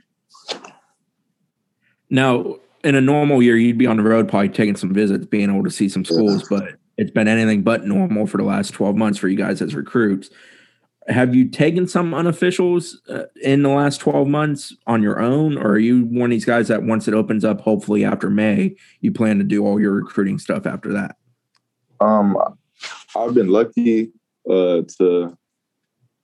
Now, 2.09 2.57
in 2.83 2.95
a 2.95 3.01
normal 3.01 3.43
year, 3.43 3.57
you'd 3.57 3.77
be 3.77 3.85
on 3.85 3.97
the 3.97 4.03
road, 4.03 4.27
probably 4.27 4.49
taking 4.49 4.75
some 4.75 4.91
visits, 4.91 5.27
being 5.27 5.51
able 5.51 5.63
to 5.63 5.69
see 5.69 5.87
some 5.87 6.03
schools, 6.03 6.49
yeah. 6.49 6.57
but 6.57 6.73
it's 6.97 7.11
been 7.11 7.27
anything 7.27 7.61
but 7.61 7.85
normal 7.85 8.25
for 8.25 8.37
the 8.37 8.43
last 8.43 8.73
12 8.73 8.95
months 8.95 9.19
for 9.19 9.27
you 9.27 9.37
guys 9.37 9.61
as 9.61 9.75
recruits. 9.75 10.31
Have 11.07 11.35
you 11.35 11.47
taken 11.47 11.87
some 11.87 12.11
unofficials 12.11 12.95
uh, 13.07 13.25
in 13.43 13.61
the 13.61 13.69
last 13.69 13.99
12 13.99 14.27
months 14.27 14.75
on 14.87 15.03
your 15.03 15.19
own, 15.19 15.59
or 15.59 15.73
are 15.73 15.79
you 15.79 16.05
one 16.05 16.31
of 16.31 16.31
these 16.31 16.45
guys 16.45 16.69
that 16.69 16.81
once 16.81 17.07
it 17.07 17.13
opens 17.13 17.45
up, 17.45 17.61
hopefully 17.61 18.03
after 18.03 18.31
May, 18.31 18.75
you 18.99 19.11
plan 19.11 19.37
to 19.37 19.43
do 19.43 19.63
all 19.63 19.79
your 19.79 19.93
recruiting 19.93 20.39
stuff 20.39 20.65
after 20.65 20.91
that? 20.93 21.17
Um, 22.01 22.37
I've 23.15 23.33
been 23.33 23.49
lucky 23.49 24.11
uh, 24.49 24.81
to 24.97 25.37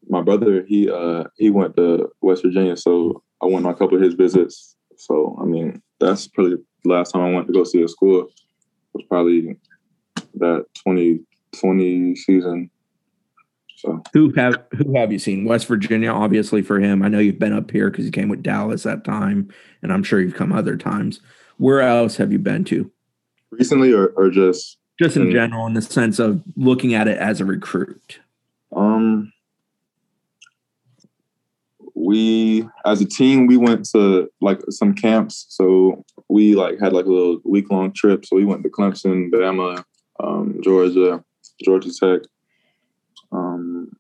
my 0.10 0.22
brother. 0.22 0.66
He 0.68 0.90
uh, 0.90 1.26
he 1.38 1.50
went 1.50 1.76
to 1.78 2.10
West 2.22 2.44
Virginia, 2.44 2.76
so 2.76 3.24
I 3.42 3.46
went 3.46 3.66
on 3.66 3.74
a 3.74 3.76
couple 3.76 3.98
of 3.98 4.04
his 4.04 4.16
visits. 4.16 4.76
So 4.98 5.38
I 5.42 5.46
mean, 5.46 5.82
that's 6.00 6.28
probably 6.28 6.58
the 6.84 6.90
last 6.90 7.12
time 7.12 7.22
I 7.22 7.32
went 7.32 7.48
to 7.48 7.54
go 7.54 7.64
see 7.64 7.84
a 7.84 7.88
school. 7.88 8.22
It 8.22 8.32
was 8.94 9.06
probably 9.08 9.58
that 10.36 10.66
2020 10.86 12.16
season 12.16 12.70
so 13.78 14.02
who 14.12 14.34
have 14.34 14.56
who 14.72 14.98
have 14.98 15.12
you 15.12 15.20
seen? 15.20 15.46
West 15.46 15.68
Virginia, 15.68 16.10
obviously 16.10 16.64
for 16.64 16.80
him. 16.80 17.04
I 17.04 17.10
know 17.10 17.20
you've 17.20 17.38
been 17.38 17.54
up 17.54 17.70
here 17.70 17.92
because 17.92 18.06
you 18.06 18.12
came 18.12 18.28
with 18.28 18.42
Dallas 18.42 18.82
that 18.84 19.04
time, 19.04 19.50
and 19.84 19.94
I'm 19.94 20.02
sure 20.02 20.20
you've 20.20 20.34
come 20.34 20.52
other 20.52 20.76
times. 20.76 21.22
Where 21.58 21.82
else 21.82 22.18
have 22.18 22.32
you 22.32 22.40
been 22.40 22.64
to? 22.66 22.92
Recently, 23.52 23.94
or, 23.94 24.08
or 24.18 24.32
just 24.32 24.78
just 25.00 25.16
in, 25.16 25.28
in 25.28 25.32
general, 25.32 25.66
in 25.68 25.74
the 25.74 25.82
sense 25.82 26.20
of 26.20 26.42
looking 26.56 26.94
at 26.94 27.08
it 27.08 27.18
as 27.18 27.42
a 27.42 27.46
recruit. 27.46 28.20
Um, 28.76 29.32
we 31.96 32.68
as 32.86 33.02
a 33.02 33.06
team 33.06 33.48
we 33.48 33.58
went 33.58 33.86
to 33.92 34.30
like 34.42 34.62
some 34.70 34.94
camps, 34.94 35.46
so 35.50 36.06
we 36.30 36.56
like 36.56 36.80
had 36.80 36.94
like 36.94 37.06
a 37.06 37.12
little 37.12 37.40
week 37.44 37.70
long 37.72 37.92
trip. 37.94 38.26
So 38.26 38.36
we 38.36 38.46
went 38.46 38.64
to 38.64 38.70
Clemson, 38.70 39.30
Bama, 39.32 39.84
um, 40.20 40.60
Georgia, 40.64 41.24
Georgia 41.64 41.92
Tech 41.94 42.22
um, 43.32 43.92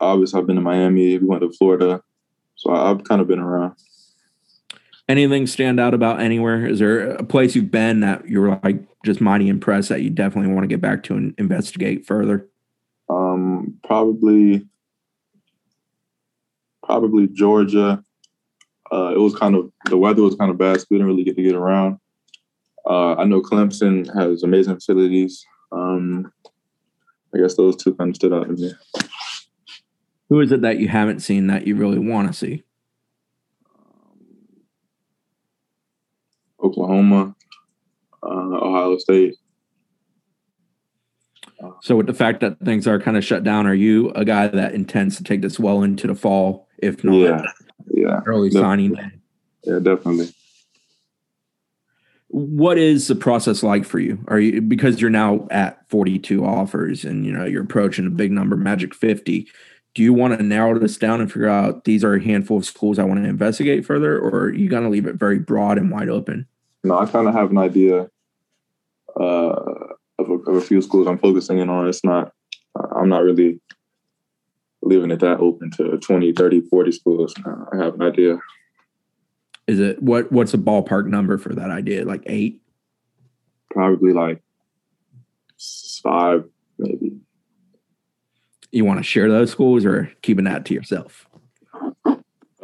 obviously 0.00 0.40
I've 0.40 0.46
been 0.46 0.56
to 0.56 0.62
Miami. 0.62 1.18
We 1.18 1.26
went 1.26 1.42
to 1.42 1.52
Florida, 1.52 2.02
so 2.56 2.72
I've 2.72 3.04
kind 3.04 3.20
of 3.20 3.28
been 3.28 3.38
around. 3.38 3.74
Anything 5.08 5.46
stand 5.46 5.78
out 5.78 5.92
about 5.92 6.20
anywhere? 6.20 6.66
Is 6.66 6.78
there 6.78 7.10
a 7.10 7.24
place 7.24 7.54
you've 7.54 7.70
been 7.70 8.00
that 8.00 8.26
you're 8.26 8.58
like 8.64 8.82
just 9.04 9.20
mighty 9.20 9.48
impressed 9.48 9.90
that 9.90 10.00
you 10.00 10.08
definitely 10.08 10.52
want 10.52 10.64
to 10.64 10.68
get 10.68 10.80
back 10.80 11.02
to 11.04 11.14
and 11.14 11.34
investigate 11.36 12.06
further? 12.06 12.48
Um, 13.10 13.78
probably, 13.84 14.66
probably 16.82 17.28
Georgia. 17.28 18.02
Uh, 18.90 19.12
it 19.14 19.18
was 19.18 19.34
kind 19.34 19.54
of 19.54 19.70
the 19.86 19.98
weather 19.98 20.22
was 20.22 20.36
kind 20.36 20.50
of 20.50 20.56
bad, 20.56 20.80
so 20.80 20.86
we 20.90 20.96
didn't 20.96 21.08
really 21.08 21.24
get 21.24 21.36
to 21.36 21.42
get 21.42 21.54
around. 21.54 21.98
Uh, 22.88 23.14
I 23.14 23.24
know 23.24 23.42
Clemson 23.42 24.06
has 24.18 24.42
amazing 24.42 24.74
facilities. 24.74 25.44
Um, 25.72 26.32
I 27.34 27.38
guess 27.38 27.56
those 27.56 27.76
two 27.76 27.94
kind 27.94 28.10
of 28.10 28.16
stood 28.16 28.32
out 28.32 28.46
to 28.46 28.52
me. 28.52 28.72
Who 30.28 30.40
is 30.40 30.52
it 30.52 30.62
that 30.62 30.78
you 30.78 30.88
haven't 30.88 31.20
seen 31.20 31.46
that 31.48 31.66
you 31.66 31.76
really 31.76 31.98
want 31.98 32.28
to 32.28 32.34
see? 32.34 32.62
Oklahoma, 36.64 37.34
uh, 38.22 38.26
Ohio 38.26 38.96
State. 38.98 39.34
So, 41.82 41.96
with 41.96 42.06
the 42.06 42.14
fact 42.14 42.40
that 42.40 42.58
things 42.60 42.86
are 42.86 42.98
kind 43.00 43.16
of 43.16 43.24
shut 43.24 43.44
down, 43.44 43.66
are 43.66 43.74
you 43.74 44.10
a 44.10 44.24
guy 44.24 44.48
that 44.48 44.74
intends 44.74 45.16
to 45.16 45.24
take 45.24 45.40
this 45.40 45.58
well 45.58 45.82
into 45.82 46.06
the 46.06 46.14
fall, 46.14 46.68
if 46.78 47.02
not 47.04 47.14
Yeah, 47.14 47.42
yeah, 47.90 48.20
early 48.26 48.50
definitely. 48.50 48.60
signing 48.60 48.94
day? 48.94 49.10
yeah, 49.64 49.78
definitely. 49.78 50.28
What 52.28 52.78
is 52.78 53.06
the 53.06 53.14
process 53.14 53.62
like 53.62 53.84
for 53.84 53.98
you? 54.00 54.22
Are 54.28 54.40
you 54.40 54.60
because 54.60 55.00
you're 55.00 55.10
now 55.10 55.46
at 55.50 55.88
42 55.88 56.44
offers 56.44 57.04
and 57.04 57.24
you 57.24 57.32
know 57.32 57.44
you're 57.44 57.62
approaching 57.62 58.06
a 58.06 58.10
big 58.10 58.32
number, 58.32 58.56
Magic 58.56 58.94
50? 58.94 59.46
Do 59.94 60.02
you 60.02 60.12
want 60.12 60.36
to 60.36 60.42
narrow 60.42 60.76
this 60.78 60.96
down 60.96 61.20
and 61.20 61.30
figure 61.32 61.48
out 61.48 61.84
these 61.84 62.02
are 62.02 62.14
a 62.14 62.22
handful 62.22 62.56
of 62.58 62.64
schools 62.64 62.98
I 62.98 63.04
want 63.04 63.22
to 63.22 63.28
investigate 63.28 63.86
further, 63.86 64.18
or 64.18 64.46
are 64.46 64.52
you 64.54 64.68
going 64.68 64.82
to 64.82 64.88
leave 64.88 65.06
it 65.06 65.14
very 65.14 65.38
broad 65.38 65.78
and 65.78 65.90
wide 65.90 66.08
open? 66.08 66.48
No, 66.84 66.98
I 66.98 67.06
kind 67.06 67.26
of 67.26 67.34
have 67.34 67.50
an 67.50 67.58
idea 67.58 68.08
uh, 69.18 69.54
of, 70.18 70.28
a, 70.28 70.32
of 70.32 70.56
a 70.56 70.60
few 70.60 70.82
schools 70.82 71.06
I'm 71.06 71.18
focusing 71.18 71.58
in 71.58 71.70
on. 71.70 71.88
It's 71.88 72.04
not, 72.04 72.32
I'm 72.94 73.08
not 73.08 73.22
really 73.22 73.60
leaving 74.82 75.10
it 75.10 75.20
that 75.20 75.40
open 75.40 75.70
to 75.72 75.96
20, 75.96 76.32
30, 76.32 76.60
40 76.68 76.92
schools. 76.92 77.34
I 77.72 77.76
have 77.78 77.94
an 77.94 78.02
idea. 78.02 78.38
Is 79.66 79.80
it 79.80 80.02
what? 80.02 80.30
What's 80.30 80.52
a 80.52 80.58
ballpark 80.58 81.06
number 81.06 81.38
for 81.38 81.54
that 81.54 81.70
idea? 81.70 82.04
Like 82.04 82.22
eight? 82.26 82.60
Probably 83.70 84.12
like 84.12 84.42
five, 86.02 86.44
maybe. 86.78 87.16
You 88.70 88.84
want 88.84 88.98
to 88.98 89.04
share 89.04 89.30
those 89.30 89.50
schools, 89.50 89.86
or 89.86 90.12
keeping 90.20 90.44
that 90.44 90.66
to 90.66 90.74
yourself? 90.74 91.26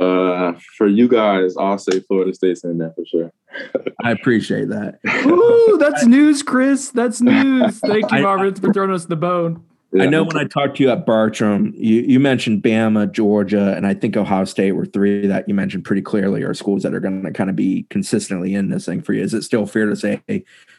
Uh, 0.00 0.54
for 0.78 0.86
you 0.88 1.06
guys, 1.06 1.56
I'll 1.58 1.78
say 1.78 2.00
Florida 2.00 2.32
State's 2.34 2.64
in 2.64 2.78
there 2.78 2.92
for 2.96 3.04
sure. 3.04 3.32
I 4.02 4.12
appreciate 4.12 4.70
that. 4.70 4.98
Ooh, 5.26 5.76
that's 5.78 6.06
news, 6.06 6.42
Chris. 6.42 6.90
That's 6.90 7.20
news. 7.20 7.78
Thank 7.80 8.10
you, 8.10 8.18
I- 8.18 8.22
Marvin, 8.22 8.54
for 8.54 8.72
throwing 8.72 8.92
us 8.92 9.04
the 9.04 9.16
bone. 9.16 9.62
Yeah. 9.92 10.04
I 10.04 10.06
know 10.06 10.22
when 10.22 10.36
I 10.36 10.44
talked 10.44 10.76
to 10.76 10.84
you 10.84 10.90
at 10.90 11.04
Bartram, 11.04 11.74
you, 11.76 12.02
you 12.02 12.20
mentioned 12.20 12.62
Bama, 12.62 13.10
Georgia, 13.10 13.74
and 13.76 13.84
I 13.88 13.94
think 13.94 14.16
Ohio 14.16 14.44
State 14.44 14.72
were 14.72 14.86
three 14.86 15.26
that 15.26 15.48
you 15.48 15.54
mentioned 15.54 15.84
pretty 15.84 16.02
clearly 16.02 16.44
are 16.44 16.54
schools 16.54 16.84
that 16.84 16.94
are 16.94 17.00
going 17.00 17.24
to 17.24 17.32
kind 17.32 17.50
of 17.50 17.56
be 17.56 17.86
consistently 17.90 18.54
in 18.54 18.68
this 18.68 18.86
thing 18.86 19.02
for 19.02 19.14
you. 19.14 19.22
Is 19.22 19.34
it 19.34 19.42
still 19.42 19.66
fair 19.66 19.86
to 19.86 19.96
say 19.96 20.22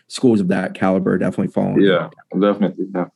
schools 0.07 0.39
of 0.39 0.47
that 0.47 0.75
caliber 0.75 1.17
definitely 1.17 1.51
fall? 1.51 1.73
in? 1.73 1.81
Yeah, 1.81 2.09
definitely. 2.39 2.87
Yeah. 2.95 3.07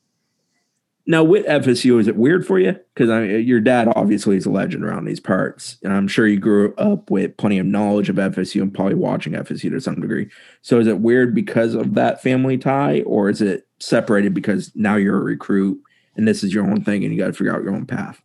Now 1.07 1.24
with 1.24 1.45
FSU, 1.45 2.00
is 2.00 2.07
it 2.07 2.15
weird 2.15 2.47
for 2.47 2.57
you? 2.57 2.75
Because 2.93 3.12
I 3.12 3.21
mean, 3.21 3.47
your 3.47 3.59
dad 3.59 3.91
obviously 3.95 4.38
is 4.38 4.47
a 4.47 4.50
legend 4.50 4.83
around 4.83 5.05
these 5.05 5.19
parts, 5.19 5.77
and 5.83 5.93
I'm 5.93 6.07
sure 6.07 6.25
you 6.25 6.39
grew 6.39 6.74
up 6.75 7.12
with 7.12 7.38
plenty 7.38 7.59
of 7.59 7.67
knowledge 7.67 8.09
of 8.09 8.15
FSU 8.15 8.62
and 8.62 8.74
probably 8.74 8.95
watching 8.95 9.33
FSU 9.33 9.69
to 9.69 9.81
some 9.81 10.01
degree. 10.01 10.29
So 10.63 10.79
is 10.79 10.88
it 10.88 11.01
weird 11.01 11.35
because 11.35 11.75
of 11.75 11.93
that 11.93 12.24
family 12.24 12.57
tie, 12.57 13.01
or 13.01 13.29
is 13.29 13.41
it 13.41 13.67
separated 13.79 14.33
because 14.33 14.71
now 14.74 14.95
you're 14.95 15.17
a 15.17 15.24
recruit 15.24 15.79
and 16.15 16.27
this 16.27 16.43
is 16.43 16.53
your 16.53 16.65
own 16.65 16.83
thing 16.83 17.03
and 17.03 17.13
you 17.13 17.19
got 17.19 17.27
to 17.27 17.33
figure 17.33 17.55
out 17.55 17.63
your 17.63 17.75
own 17.75 17.85
path? 17.85 18.21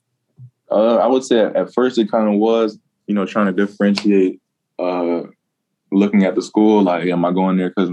Uh, 0.70 0.96
I 0.96 1.06
would 1.06 1.24
say 1.24 1.40
at 1.40 1.74
first 1.74 1.98
it 1.98 2.10
kind 2.10 2.28
of 2.28 2.34
was, 2.40 2.78
you 3.06 3.14
know, 3.14 3.26
trying 3.26 3.46
to 3.46 3.52
differentiate, 3.52 4.40
uh, 4.78 5.22
looking 5.92 6.24
at 6.24 6.36
the 6.36 6.42
school, 6.42 6.82
like, 6.82 7.06
am 7.06 7.24
I 7.24 7.32
going 7.32 7.56
there 7.56 7.70
because 7.70 7.90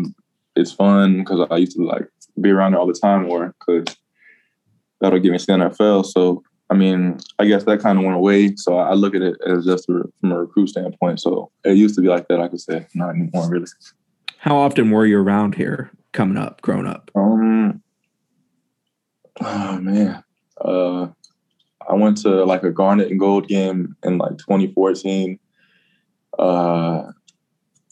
it's 0.55 0.71
fun, 0.71 1.19
because 1.19 1.45
I 1.49 1.57
used 1.57 1.75
to 1.75 1.83
like 1.83 2.07
be 2.39 2.51
around 2.51 2.71
there 2.71 2.79
all 2.79 2.87
the 2.87 2.93
time, 2.93 3.29
or 3.29 3.53
because 3.59 3.95
that'll 5.01 5.19
get 5.19 5.31
me 5.31 5.37
to 5.37 5.45
the 5.45 5.53
NFL. 5.53 6.05
So, 6.05 6.43
I 6.69 6.75
mean, 6.75 7.19
I 7.39 7.45
guess 7.45 7.63
that 7.63 7.79
kind 7.79 7.97
of 7.97 8.03
went 8.03 8.17
away. 8.17 8.55
So 8.55 8.77
I 8.77 8.93
look 8.93 9.15
at 9.15 9.21
it 9.21 9.37
as 9.47 9.65
just 9.65 9.89
a, 9.89 10.03
from 10.19 10.31
a 10.31 10.39
recruit 10.39 10.67
standpoint. 10.67 11.19
So 11.19 11.51
it 11.63 11.77
used 11.77 11.95
to 11.95 12.01
be 12.01 12.07
like 12.07 12.27
that, 12.27 12.41
I 12.41 12.47
could 12.47 12.61
say, 12.61 12.87
not 12.93 13.09
anymore, 13.09 13.49
really. 13.49 13.65
How 14.37 14.57
often 14.57 14.91
were 14.91 15.05
you 15.05 15.19
around 15.19 15.55
here 15.55 15.91
coming 16.11 16.37
up, 16.37 16.61
growing 16.61 16.87
up? 16.87 17.11
Um, 17.15 17.81
oh 19.41 19.79
man, 19.79 20.23
uh, 20.61 21.07
I 21.89 21.93
went 21.93 22.17
to 22.17 22.43
like 22.43 22.63
a 22.63 22.71
Garnet 22.71 23.09
and 23.09 23.19
Gold 23.19 23.47
game 23.47 23.95
in 24.03 24.17
like 24.17 24.37
2014. 24.37 25.39
Uh, 26.37 27.03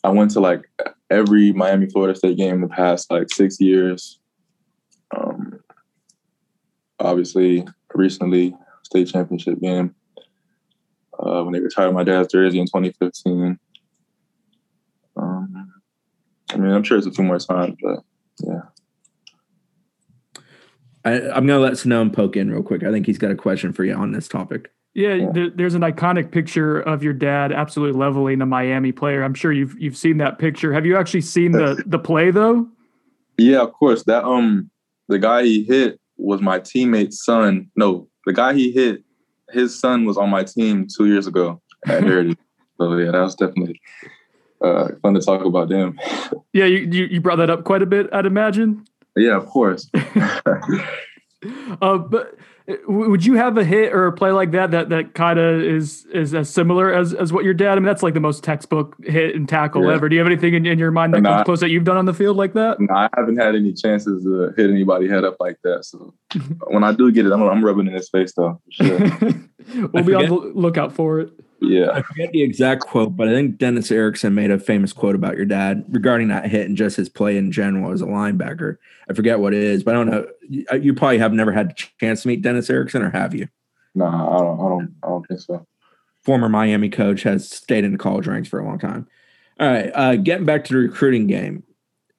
I 0.03 0.09
went 0.09 0.31
to 0.31 0.39
like 0.39 0.69
every 1.09 1.51
Miami 1.51 1.87
Florida 1.87 2.15
State 2.15 2.37
game 2.37 2.55
in 2.55 2.61
the 2.61 2.67
past 2.67 3.09
like 3.09 3.31
six 3.33 3.59
years. 3.59 4.19
Um, 5.15 5.44
obviously, 6.99 7.67
recently 7.93 8.55
state 8.83 9.07
championship 9.07 9.59
game 9.59 9.95
uh, 11.19 11.43
when 11.43 11.53
they 11.53 11.59
retired 11.59 11.93
my 11.93 12.03
dad's 12.03 12.31
jersey 12.31 12.59
in 12.59 12.65
2015. 12.65 13.57
Um, 15.17 15.73
I 16.51 16.57
mean, 16.57 16.71
I'm 16.71 16.83
sure 16.83 16.97
it's 16.97 17.07
a 17.07 17.11
few 17.11 17.23
more 17.23 17.39
times, 17.39 17.75
but 17.81 17.99
yeah. 18.39 18.61
I, 21.03 21.13
I'm 21.29 21.45
going 21.45 21.59
to 21.59 21.59
let 21.59 21.73
Sonnone 21.73 22.11
poke 22.11 22.35
in 22.35 22.51
real 22.51 22.63
quick. 22.63 22.83
I 22.83 22.91
think 22.91 23.05
he's 23.05 23.17
got 23.17 23.31
a 23.31 23.35
question 23.35 23.73
for 23.73 23.83
you 23.83 23.93
on 23.93 24.11
this 24.11 24.27
topic. 24.27 24.71
Yeah, 24.95 25.29
there, 25.33 25.49
there's 25.49 25.75
an 25.75 25.81
iconic 25.81 26.31
picture 26.31 26.79
of 26.79 27.03
your 27.03 27.11
dad 27.11 27.51
absolutely 27.51 27.99
leveling 27.99 28.41
a 28.41 28.45
Miami 28.45 28.93
player. 28.93 29.23
I'm 29.23 29.33
sure 29.33 29.51
you've 29.51 29.77
you've 29.77 29.97
seen 29.97 30.17
that 30.19 30.39
picture. 30.39 30.71
Have 30.71 30.85
you 30.85 30.95
actually 30.95 31.21
seen 31.21 31.51
the 31.51 31.83
the 31.85 31.99
play 31.99 32.31
though? 32.31 32.65
Yeah, 33.37 33.59
of 33.59 33.73
course. 33.73 34.03
That 34.03 34.23
um, 34.23 34.71
the 35.09 35.19
guy 35.19 35.43
he 35.43 35.65
hit 35.65 35.99
was 36.17 36.41
my 36.41 36.59
teammate's 36.59 37.23
son. 37.23 37.69
No, 37.75 38.07
the 38.25 38.33
guy 38.33 38.53
he 38.53 38.71
hit, 38.71 39.03
his 39.51 39.77
son 39.77 40.05
was 40.05 40.17
on 40.17 40.29
my 40.29 40.43
team 40.43 40.87
two 40.87 41.05
years 41.07 41.27
ago 41.27 41.61
at 41.87 42.03
Heritage. 42.07 42.37
so 42.77 42.95
yeah, 42.97 43.11
that 43.11 43.21
was 43.21 43.35
definitely 43.35 43.79
uh, 44.61 44.89
fun 45.01 45.13
to 45.13 45.21
talk 45.21 45.45
about 45.45 45.69
them. 45.69 45.97
Yeah, 46.53 46.65
you, 46.65 46.87
you 46.91 47.05
you 47.05 47.21
brought 47.21 47.37
that 47.37 47.49
up 47.49 47.63
quite 47.63 47.81
a 47.81 47.85
bit, 47.85 48.07
I'd 48.11 48.25
imagine. 48.25 48.85
Yeah, 49.15 49.37
of 49.37 49.45
course. 49.47 49.89
Uh, 51.81 51.97
but 51.99 52.33
would 52.87 53.23
you 53.23 53.35
have 53.35 53.57
a 53.57 53.63
hit 53.63 53.93
or 53.93 54.07
a 54.07 54.11
play 54.11 54.31
like 54.31 54.51
that 54.51 54.71
that 54.71 54.89
that 54.89 55.13
kind 55.13 55.37
of 55.37 55.61
is 55.61 56.05
is 56.05 56.33
as 56.33 56.49
similar 56.49 56.91
as 56.91 57.13
as 57.13 57.31
what 57.31 57.43
your 57.43 57.53
dad? 57.53 57.73
I 57.73 57.75
mean, 57.75 57.83
that's 57.85 58.01
like 58.01 58.15
the 58.15 58.19
most 58.19 58.43
textbook 58.43 58.95
hit 59.03 59.35
and 59.35 59.47
tackle 59.47 59.83
Yeah. 59.85 59.93
ever. 59.93 60.09
Do 60.09 60.15
you 60.15 60.19
have 60.19 60.27
anything 60.27 60.55
in, 60.55 60.65
in 60.65 60.79
your 60.79 60.89
mind 60.89 61.13
that 61.13 61.21
Nah. 61.21 61.35
comes 61.35 61.45
close 61.45 61.59
that 61.59 61.69
you've 61.69 61.83
done 61.83 61.97
on 61.97 62.05
the 62.05 62.13
field 62.13 62.37
like 62.37 62.53
that? 62.53 62.79
No, 62.79 62.93
I 62.93 63.07
haven't 63.15 63.37
had 63.37 63.55
any 63.55 63.71
chances 63.73 64.23
to 64.23 64.51
hit 64.57 64.69
anybody 64.71 65.07
head 65.07 65.23
up 65.23 65.37
like 65.39 65.57
that. 65.63 65.85
So 65.85 66.13
when 66.67 66.83
I 66.83 66.91
do 66.91 67.11
get 67.11 67.27
it, 67.27 67.31
I'm, 67.31 67.43
I'm 67.43 67.63
rubbing 67.63 67.85
in 67.87 67.93
his 67.93 68.09
face 68.09 68.33
though. 68.33 68.59
Sure. 68.71 68.97
we'll 69.93 70.03
be 70.03 70.15
on 70.15 70.25
the 70.25 70.51
lookout 70.55 70.91
for 70.93 71.19
it. 71.19 71.29
Yeah. 71.67 71.91
I 71.91 72.01
forget 72.01 72.31
the 72.31 72.41
exact 72.41 72.81
quote, 72.81 73.15
but 73.15 73.27
I 73.27 73.31
think 73.31 73.57
Dennis 73.57 73.91
Erickson 73.91 74.35
made 74.35 74.51
a 74.51 74.59
famous 74.59 74.93
quote 74.93 75.15
about 75.15 75.35
your 75.35 75.45
dad 75.45 75.85
regarding 75.89 76.27
that 76.29 76.49
hit 76.49 76.67
and 76.67 76.77
just 76.77 76.97
his 76.97 77.09
play 77.09 77.37
in 77.37 77.51
general 77.51 77.91
as 77.91 78.01
a 78.01 78.05
linebacker. 78.05 78.77
I 79.09 79.13
forget 79.13 79.39
what 79.39 79.53
it 79.53 79.63
is, 79.63 79.83
but 79.83 79.95
I 79.95 79.97
don't 79.97 80.09
know. 80.09 80.27
You, 80.49 80.65
you 80.81 80.93
probably 80.93 81.17
have 81.19 81.33
never 81.33 81.51
had 81.51 81.71
a 81.71 81.73
chance 81.99 82.23
to 82.23 82.27
meet 82.27 82.41
Dennis 82.41 82.69
Erickson, 82.69 83.01
or 83.01 83.09
have 83.09 83.33
you? 83.33 83.47
Nah, 83.93 84.35
I 84.35 84.39
don't. 84.39 84.59
I 84.59 84.69
don't. 84.69 84.95
I 85.03 85.07
don't 85.07 85.27
think 85.27 85.39
so. 85.39 85.65
Former 86.23 86.49
Miami 86.49 86.89
coach 86.89 87.23
has 87.23 87.49
stayed 87.49 87.83
in 87.83 87.91
the 87.91 87.97
college 87.97 88.27
ranks 88.27 88.49
for 88.49 88.59
a 88.59 88.65
long 88.65 88.79
time. 88.79 89.07
All 89.59 89.67
right, 89.67 89.91
uh, 89.93 90.15
getting 90.17 90.45
back 90.45 90.65
to 90.65 90.73
the 90.73 90.79
recruiting 90.79 91.27
game. 91.27 91.63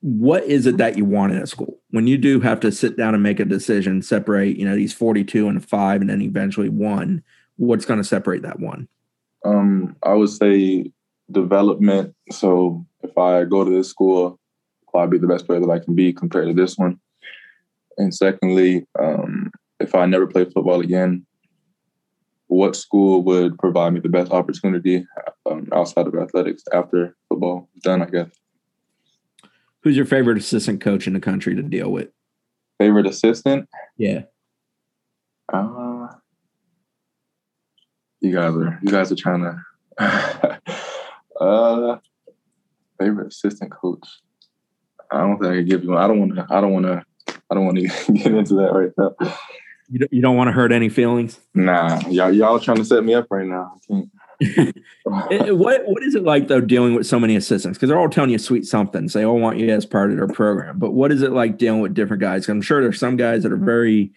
What 0.01 0.45
is 0.45 0.67
it 0.67 0.77
that 0.77 0.97
you 0.97 1.05
want 1.05 1.33
in 1.33 1.43
a 1.43 1.47
school 1.47 1.79
when 1.91 2.07
you 2.07 2.17
do 2.17 2.41
have 2.41 2.61
to 2.61 2.71
sit 2.71 2.97
down 2.97 3.15
and 3.15 3.23
make 3.23 3.41
a 3.41 3.45
decision, 3.45 4.03
separate, 4.03 4.57
you 4.57 4.65
know, 4.65 4.77
these 4.77 4.93
42 4.93 5.49
and 5.49 5.67
five, 5.67 6.01
and 6.01 6.09
then 6.09 6.23
eventually 6.23 6.69
one? 6.69 7.23
What's 7.57 7.85
going 7.85 7.99
to 7.99 8.05
separate 8.05 8.43
that 8.43 8.61
one? 8.61 8.89
Um, 9.47 9.97
I 10.03 10.15
would 10.15 10.31
say 10.31 10.91
development. 11.31 12.15
So 12.31 12.85
if 13.03 13.17
I 13.17 13.45
go 13.45 13.65
to 13.65 13.71
this 13.71 13.89
school, 13.89 14.39
I'll 14.95 15.03
I 15.03 15.07
be 15.07 15.19
the 15.19 15.27
best 15.27 15.47
player 15.47 15.61
that 15.61 15.71
I 15.71 15.79
can 15.79 15.95
be 15.95 16.13
compared 16.13 16.49
to 16.49 16.55
this 16.55 16.77
one? 16.79 16.99
And 17.99 18.15
secondly, 18.15 18.87
um, 18.99 19.51
if 19.79 19.95
I 19.95 20.07
never 20.07 20.27
play 20.27 20.45
football 20.45 20.81
again, 20.81 21.27
what 22.49 22.77
school 22.77 23.23
would 23.25 23.59
provide 23.59 23.93
me 23.93 24.01
the 24.01 24.09
best 24.09 24.33
opportunity 24.33 25.07
um, 25.45 25.69
outside 25.73 26.07
of 26.07 26.15
athletics 26.15 26.63
after 26.73 27.17
football 27.29 27.69
is 27.77 27.83
done? 27.83 28.03
I 28.03 28.07
guess. 28.07 28.31
Who's 29.83 29.97
your 29.97 30.07
favorite 30.07 30.39
assistant 30.39 30.81
coach 30.81 31.07
in 31.07 31.13
the 31.13 31.21
country 31.21 31.55
to 31.55 31.63
deal 31.63 31.91
with? 31.91 32.09
Favorite 32.79 33.07
assistant? 33.07 33.69
Yeah. 33.97 34.23
Uh, 35.53 35.86
You 38.27 38.35
guys 38.35 38.57
are 38.57 38.79
you 38.83 38.91
guys 38.91 39.13
are 39.13 39.15
trying 39.15 39.43
to. 39.99 40.61
uh, 41.41 41.99
favorite 42.99 43.29
assistant 43.29 43.71
coach. 43.71 44.05
I 45.13 45.21
don't 45.21 45.39
think 45.39 45.53
I 45.53 45.57
can 45.59 45.65
give 45.65 45.85
you 45.85 45.91
one. 45.91 46.03
I 46.03 46.09
don't 46.09 46.19
want 46.19 46.35
to. 46.35 46.47
I 46.51 46.61
don't 46.61 46.73
want 46.73 46.87
to. 46.87 47.05
I 47.49 47.55
don't 47.55 47.65
want 47.65 47.79
to 47.79 47.83
get 48.13 48.35
into 48.35 48.55
that 48.55 48.73
right 48.73 48.91
now. 48.99 49.15
You 49.89 50.01
don't, 50.01 50.13
you 50.13 50.21
don't 50.21 50.37
want 50.37 50.49
to 50.49 50.53
hurt 50.53 50.73
any 50.73 50.89
feelings. 50.89 51.39
Nah, 51.55 52.01
y'all 52.09 52.33
y'all 52.33 52.59
trying 52.59 52.79
to 52.79 52.85
set 52.85 53.05
me 53.05 53.15
up 53.15 53.29
right 53.31 53.47
now. 53.47 53.75
I 53.77 53.87
can't. 53.87 54.11
What 55.05 55.83
what 55.87 56.03
is 56.03 56.17
it 56.17 56.25
like 56.25 56.49
though 56.49 56.61
dealing 56.61 56.95
with 56.95 57.07
so 57.07 57.21
many 57.21 57.37
assistants? 57.37 57.79
Because 57.79 57.89
they're 57.89 57.99
all 57.99 58.09
telling 58.11 58.31
you 58.31 58.39
sweet 58.39 58.67
somethings. 58.67 59.13
They 59.13 59.25
all 59.25 59.39
want 59.39 59.59
you 59.59 59.71
as 59.71 59.87
part 59.87 60.11
of 60.11 60.17
their 60.17 60.27
program. 60.27 60.81
But 60.81 60.91
what 60.91 61.13
is 61.13 61.23
it 61.23 61.31
like 61.31 61.59
dealing 61.59 61.81
with 61.81 61.95
different 61.95 62.21
guys? 62.21 62.49
I'm 62.49 62.61
sure 62.61 62.83
there's 62.83 62.99
some 62.99 63.17
guys 63.17 63.45
that 63.45 63.53
are 63.53 63.57
very 63.57 64.13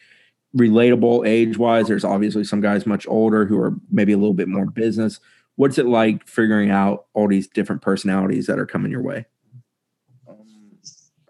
relatable 0.56 1.28
age 1.28 1.58
wise. 1.58 1.88
There's 1.88 2.04
obviously 2.04 2.44
some 2.44 2.62
guys 2.62 2.86
much 2.86 3.08
older 3.08 3.46
who 3.46 3.60
are 3.60 3.74
maybe 3.92 4.14
a 4.14 4.18
little 4.18 4.34
bit 4.34 4.48
more 4.48 4.66
business. 4.66 5.20
What's 5.56 5.78
it 5.78 5.86
like 5.86 6.28
figuring 6.28 6.72
out 6.72 7.06
all 7.14 7.28
these 7.28 7.48
different 7.48 7.82
personalities 7.82 8.48
that 8.48 8.60
are 8.60 8.66
coming 8.66 8.92
your 8.92 9.02
way? 9.02 9.26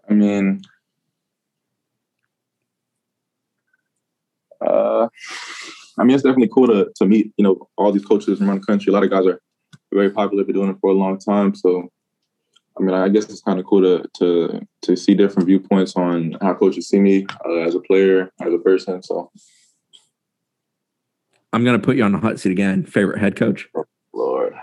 I 0.08 0.12
mean, 0.12 0.62
uh, 4.64 5.08
I 5.98 6.04
mean, 6.04 6.14
it's 6.14 6.22
definitely 6.22 6.50
cool 6.52 6.66
to 6.68 6.90
to 6.96 7.06
meet 7.06 7.32
you 7.36 7.44
know 7.44 7.68
all 7.76 7.92
these 7.92 8.04
coaches 8.04 8.38
from 8.38 8.48
around 8.48 8.60
the 8.60 8.66
country. 8.66 8.90
A 8.90 8.94
lot 8.94 9.04
of 9.04 9.10
guys 9.10 9.26
are 9.26 9.40
very 9.92 10.10
popular, 10.10 10.44
been 10.44 10.54
doing 10.54 10.70
it 10.70 10.76
for 10.80 10.90
a 10.90 10.94
long 10.94 11.18
time. 11.18 11.54
So, 11.54 11.88
I 12.80 12.82
mean, 12.82 12.94
I 12.94 13.08
guess 13.10 13.24
it's 13.24 13.42
kind 13.42 13.60
of 13.60 13.66
cool 13.66 13.82
to 13.82 14.08
to 14.18 14.66
to 14.82 14.96
see 14.96 15.14
different 15.14 15.46
viewpoints 15.46 15.94
on 15.96 16.36
how 16.40 16.54
coaches 16.54 16.88
see 16.88 16.98
me 16.98 17.26
uh, 17.44 17.58
as 17.58 17.74
a 17.74 17.80
player, 17.80 18.32
as 18.40 18.54
a 18.54 18.58
person. 18.58 19.02
So, 19.02 19.30
I'm 21.52 21.62
going 21.62 21.78
to 21.78 21.84
put 21.84 21.96
you 21.96 22.04
on 22.04 22.12
the 22.12 22.18
hot 22.18 22.40
seat 22.40 22.52
again. 22.52 22.84
Favorite 22.84 23.18
head 23.18 23.36
coach? 23.36 23.68
Lord, 24.14 24.54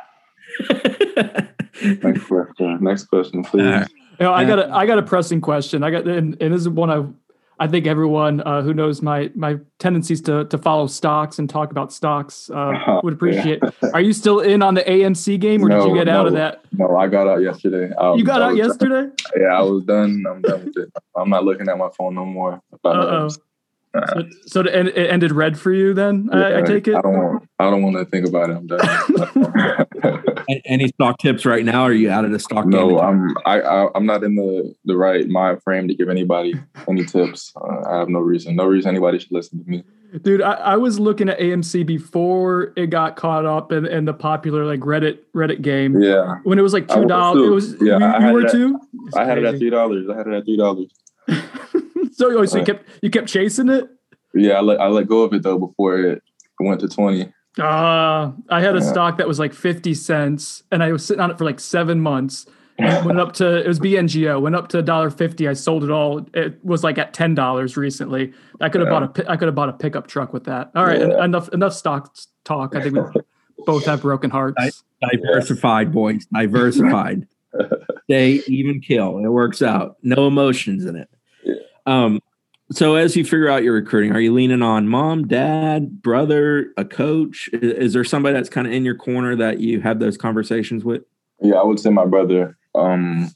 next 0.72 2.26
question. 2.26 2.78
Next 2.82 3.06
question, 3.06 3.44
please. 3.44 3.66
All 3.68 3.72
right. 3.72 3.88
You 4.20 4.26
know, 4.26 4.34
I 4.34 4.42
Yeah. 4.42 4.48
got 4.48 4.60
a 4.60 4.76
I 4.76 4.86
got 4.88 4.98
a 4.98 5.04
pressing 5.04 5.40
question. 5.42 5.84
I 5.84 5.92
got 5.92 6.08
and, 6.08 6.36
and 6.42 6.54
this 6.54 6.62
is 6.62 6.70
one 6.70 6.90
I 6.90 7.06
I 7.60 7.68
think 7.68 7.88
everyone 7.88 8.42
uh, 8.42 8.62
who 8.62 8.74
knows 8.74 9.02
my 9.02 9.32
my 9.36 9.58
tendencies 9.80 10.22
to 10.22 10.46
to 10.46 10.58
follow 10.58 10.88
stocks 10.88 11.40
and 11.40 11.50
talk 11.50 11.72
about 11.72 11.92
stocks 11.92 12.50
uh, 12.50 13.00
would 13.04 13.14
appreciate. 13.14 13.62
Are 13.94 14.02
you 14.02 14.14
still 14.14 14.40
in 14.40 14.62
on 14.62 14.76
the 14.76 14.84
AMC 14.84 15.40
game, 15.40 15.64
or 15.64 15.70
did 15.70 15.82
you 15.84 15.90
No, 15.90 15.94
get 15.96 16.08
out 16.08 16.28
of 16.28 16.34
that? 16.34 16.62
No, 16.72 16.96
I 16.98 17.08
got 17.08 17.28
out 17.28 17.42
yesterday. 17.42 17.94
Um, 17.96 18.18
You 18.18 18.24
got 18.24 18.42
out 18.42 18.56
yesterday. 18.56 19.10
Yeah, 19.36 19.48
I 19.48 19.62
was 19.62 19.84
done. 19.86 20.24
I'm 20.30 20.42
done 20.42 20.66
with 20.66 20.78
it. 20.78 20.94
I'm 21.16 21.30
not 21.30 21.44
looking 21.46 21.68
at 21.68 21.78
my 21.78 21.90
phone 21.98 22.16
no 22.16 22.26
more. 22.26 22.62
Uh 22.84 22.90
oh. 22.90 23.30
So, 24.14 24.24
so 24.46 24.60
it 24.62 24.68
en- 24.74 24.88
it 24.90 25.10
ended 25.10 25.32
red 25.32 25.58
for 25.60 25.72
you 25.72 25.94
then? 25.94 26.30
I, 26.32 26.60
I 26.60 26.62
take 26.62 26.88
it. 26.88 26.96
I 26.96 27.02
don't 27.02 27.14
want. 27.18 27.50
I 27.60 27.70
don't 27.70 27.82
want 27.84 27.96
to 27.98 28.06
think 28.06 28.28
about 28.28 28.50
it. 28.50 28.58
I'm 28.58 28.68
done. 28.68 29.86
Any 30.66 30.88
stock 30.90 31.18
tips 31.20 31.46
right 31.46 31.66
now? 31.66 31.84
Or 31.84 31.90
are 31.90 31.94
you 31.94 32.10
out 32.10 32.24
of 32.26 32.32
the 32.32 32.40
stock 32.40 32.64
game? 32.64 32.72
no, 32.72 33.00
I'm. 33.00 33.36
I, 33.46 33.62
I. 33.62 33.90
I'm 33.96 34.06
not 34.06 34.24
in 34.24 34.36
the 34.36 34.74
the 34.86 34.96
right 34.96 35.28
mind 35.28 35.62
frame 35.64 35.88
to 35.88 35.94
give 35.96 36.10
anybody 36.10 36.54
any 36.88 37.04
tips. 37.06 37.54
Uh, 37.56 37.90
I 37.90 38.00
have 38.00 38.10
no 38.10 38.20
reason. 38.20 38.56
No 38.56 38.66
reason 38.66 38.90
anybody 38.90 39.20
should 39.20 39.32
listen 39.32 39.64
to 39.64 39.70
me. 39.70 39.84
Dude, 40.22 40.42
I, 40.42 40.54
I 40.54 40.78
was 40.78 41.02
looking 41.02 41.28
at 41.28 41.38
AMC 41.38 41.86
before 41.86 42.72
it 42.78 42.88
got 42.88 43.18
caught 43.18 43.46
up 43.46 43.74
in, 43.74 43.86
in 43.86 44.06
the 44.06 44.14
popular 44.14 44.64
like 44.66 44.80
Reddit 44.80 45.20
Reddit 45.36 45.62
game 45.62 46.02
Yeah, 46.02 46.36
when 46.44 46.58
it 46.58 46.62
was 46.62 46.72
like 46.72 46.88
two 46.88 47.06
dollars. 47.06 47.46
It 47.46 47.50
was 47.50 47.72
Yeah, 47.82 47.98
you, 48.00 48.06
I 48.06 48.20
you 48.20 48.26
had 48.26 48.34
were 48.34 48.42
that- 48.44 48.52
too. 48.52 48.80
I 49.18 49.26
had 49.26 49.38
it 49.38 49.44
at 49.46 49.58
three 49.58 49.70
dollars. 49.70 50.08
I 50.10 50.16
had 50.16 50.28
it 50.28 50.34
at 50.34 50.46
three 50.46 50.56
dollars. 50.58 50.88
so, 52.14 52.38
oh, 52.38 52.46
so 52.46 52.58
you 52.58 52.62
Uh, 52.64 52.66
kept 52.66 52.88
you 53.02 53.10
kept 53.10 53.28
chasing 53.28 53.70
it. 53.70 53.88
Yeah, 54.34 54.54
I 54.54 54.62
let 54.62 54.80
I 54.82 54.88
let 54.88 55.08
go 55.08 55.24
of 55.24 55.34
it 55.34 55.44
though 55.44 55.58
before 55.58 56.00
it 56.00 56.24
went 56.60 56.80
to 56.82 56.88
twenty. 56.88 57.32
Uh, 57.60 58.32
I 58.50 58.62
had 58.62 58.76
a 58.76 58.80
Yeah. 58.80 58.92
stock 58.92 59.18
that 59.18 59.28
was 59.28 59.40
like 59.40 59.52
50 59.52 59.96
cents 59.96 60.62
and 60.72 60.84
I 60.84 60.92
was 60.92 61.04
sitting 61.04 61.22
on 61.22 61.32
it 61.32 61.40
for 61.40 61.44
like 61.46 61.60
seven 61.60 62.00
months. 62.00 62.46
And 62.78 62.94
it 62.94 63.04
went 63.04 63.20
up 63.20 63.34
to, 63.34 63.58
it 63.58 63.68
was 63.68 63.80
BNGO, 63.80 64.40
went 64.40 64.56
up 64.56 64.68
to 64.68 64.84
$1.50. 64.84 65.50
I 65.50 65.54
sold 65.54 65.84
it 65.84 65.90
all. 65.90 66.24
It 66.36 66.64
was 66.64 66.84
like 66.84 67.00
at 67.00 67.16
$10 67.16 67.76
recently. 67.76 68.32
I 68.62 68.70
could 68.70 68.82
have 68.82 68.90
Yeah. 68.90 69.00
bought 69.00 69.04
a, 69.04 69.08
pi- 69.24 69.34
I 69.34 69.38
could 69.38 69.48
have 69.48 69.56
bought 69.56 69.70
a 69.70 69.74
pickup 69.74 70.06
truck 70.06 70.34
with 70.34 70.44
that. 70.44 70.70
All 70.76 70.86
right. 70.86 71.00
Yeah. 71.00 71.26
Enough, 71.26 71.50
enough 71.50 71.74
stock 71.74 72.14
talk. 72.46 72.76
I 72.76 72.82
think 72.84 72.96
we 72.96 73.02
both 73.66 73.86
have 73.86 74.04
broken 74.04 74.30
hearts. 74.30 74.84
Diversified, 75.12 75.92
boys. 75.92 76.28
Diversified. 76.32 77.28
they 78.08 78.34
even 78.48 78.82
kill. 78.82 79.18
It 79.18 79.30
works 79.30 79.64
out. 79.64 79.98
No 80.04 80.28
emotions 80.28 80.86
in 80.86 80.96
it. 80.96 81.10
Um, 81.88 82.20
so 82.72 82.96
as 82.96 83.16
you 83.16 83.24
figure 83.24 83.50
out 83.50 83.64
your 83.64 83.74
recruiting, 83.74 84.12
are 84.12 84.20
you 84.20 84.34
leaning 84.34 84.62
on 84.62 84.88
mom, 84.90 85.26
dad, 85.28 86.02
brother, 86.02 86.74
a 86.78 86.84
coach? 86.86 87.50
I- 87.54 87.58
Is, 87.58 87.94
there 87.94 88.04
somebody 88.04 88.34
that's 88.34 88.50
kind 88.50 88.68
of 88.68 88.74
in 88.74 88.84
your 88.86 88.96
corner 88.96 89.36
that 89.38 89.62
you 89.62 89.80
have 89.82 90.00
those 90.00 90.18
conversations 90.18 90.84
with? 90.84 91.04
Yeah, 91.42 91.56
I 91.56 91.64
would 91.64 91.80
say 91.80 91.90
my 91.90 92.06
brother. 92.06 92.58
Um, 92.76 93.32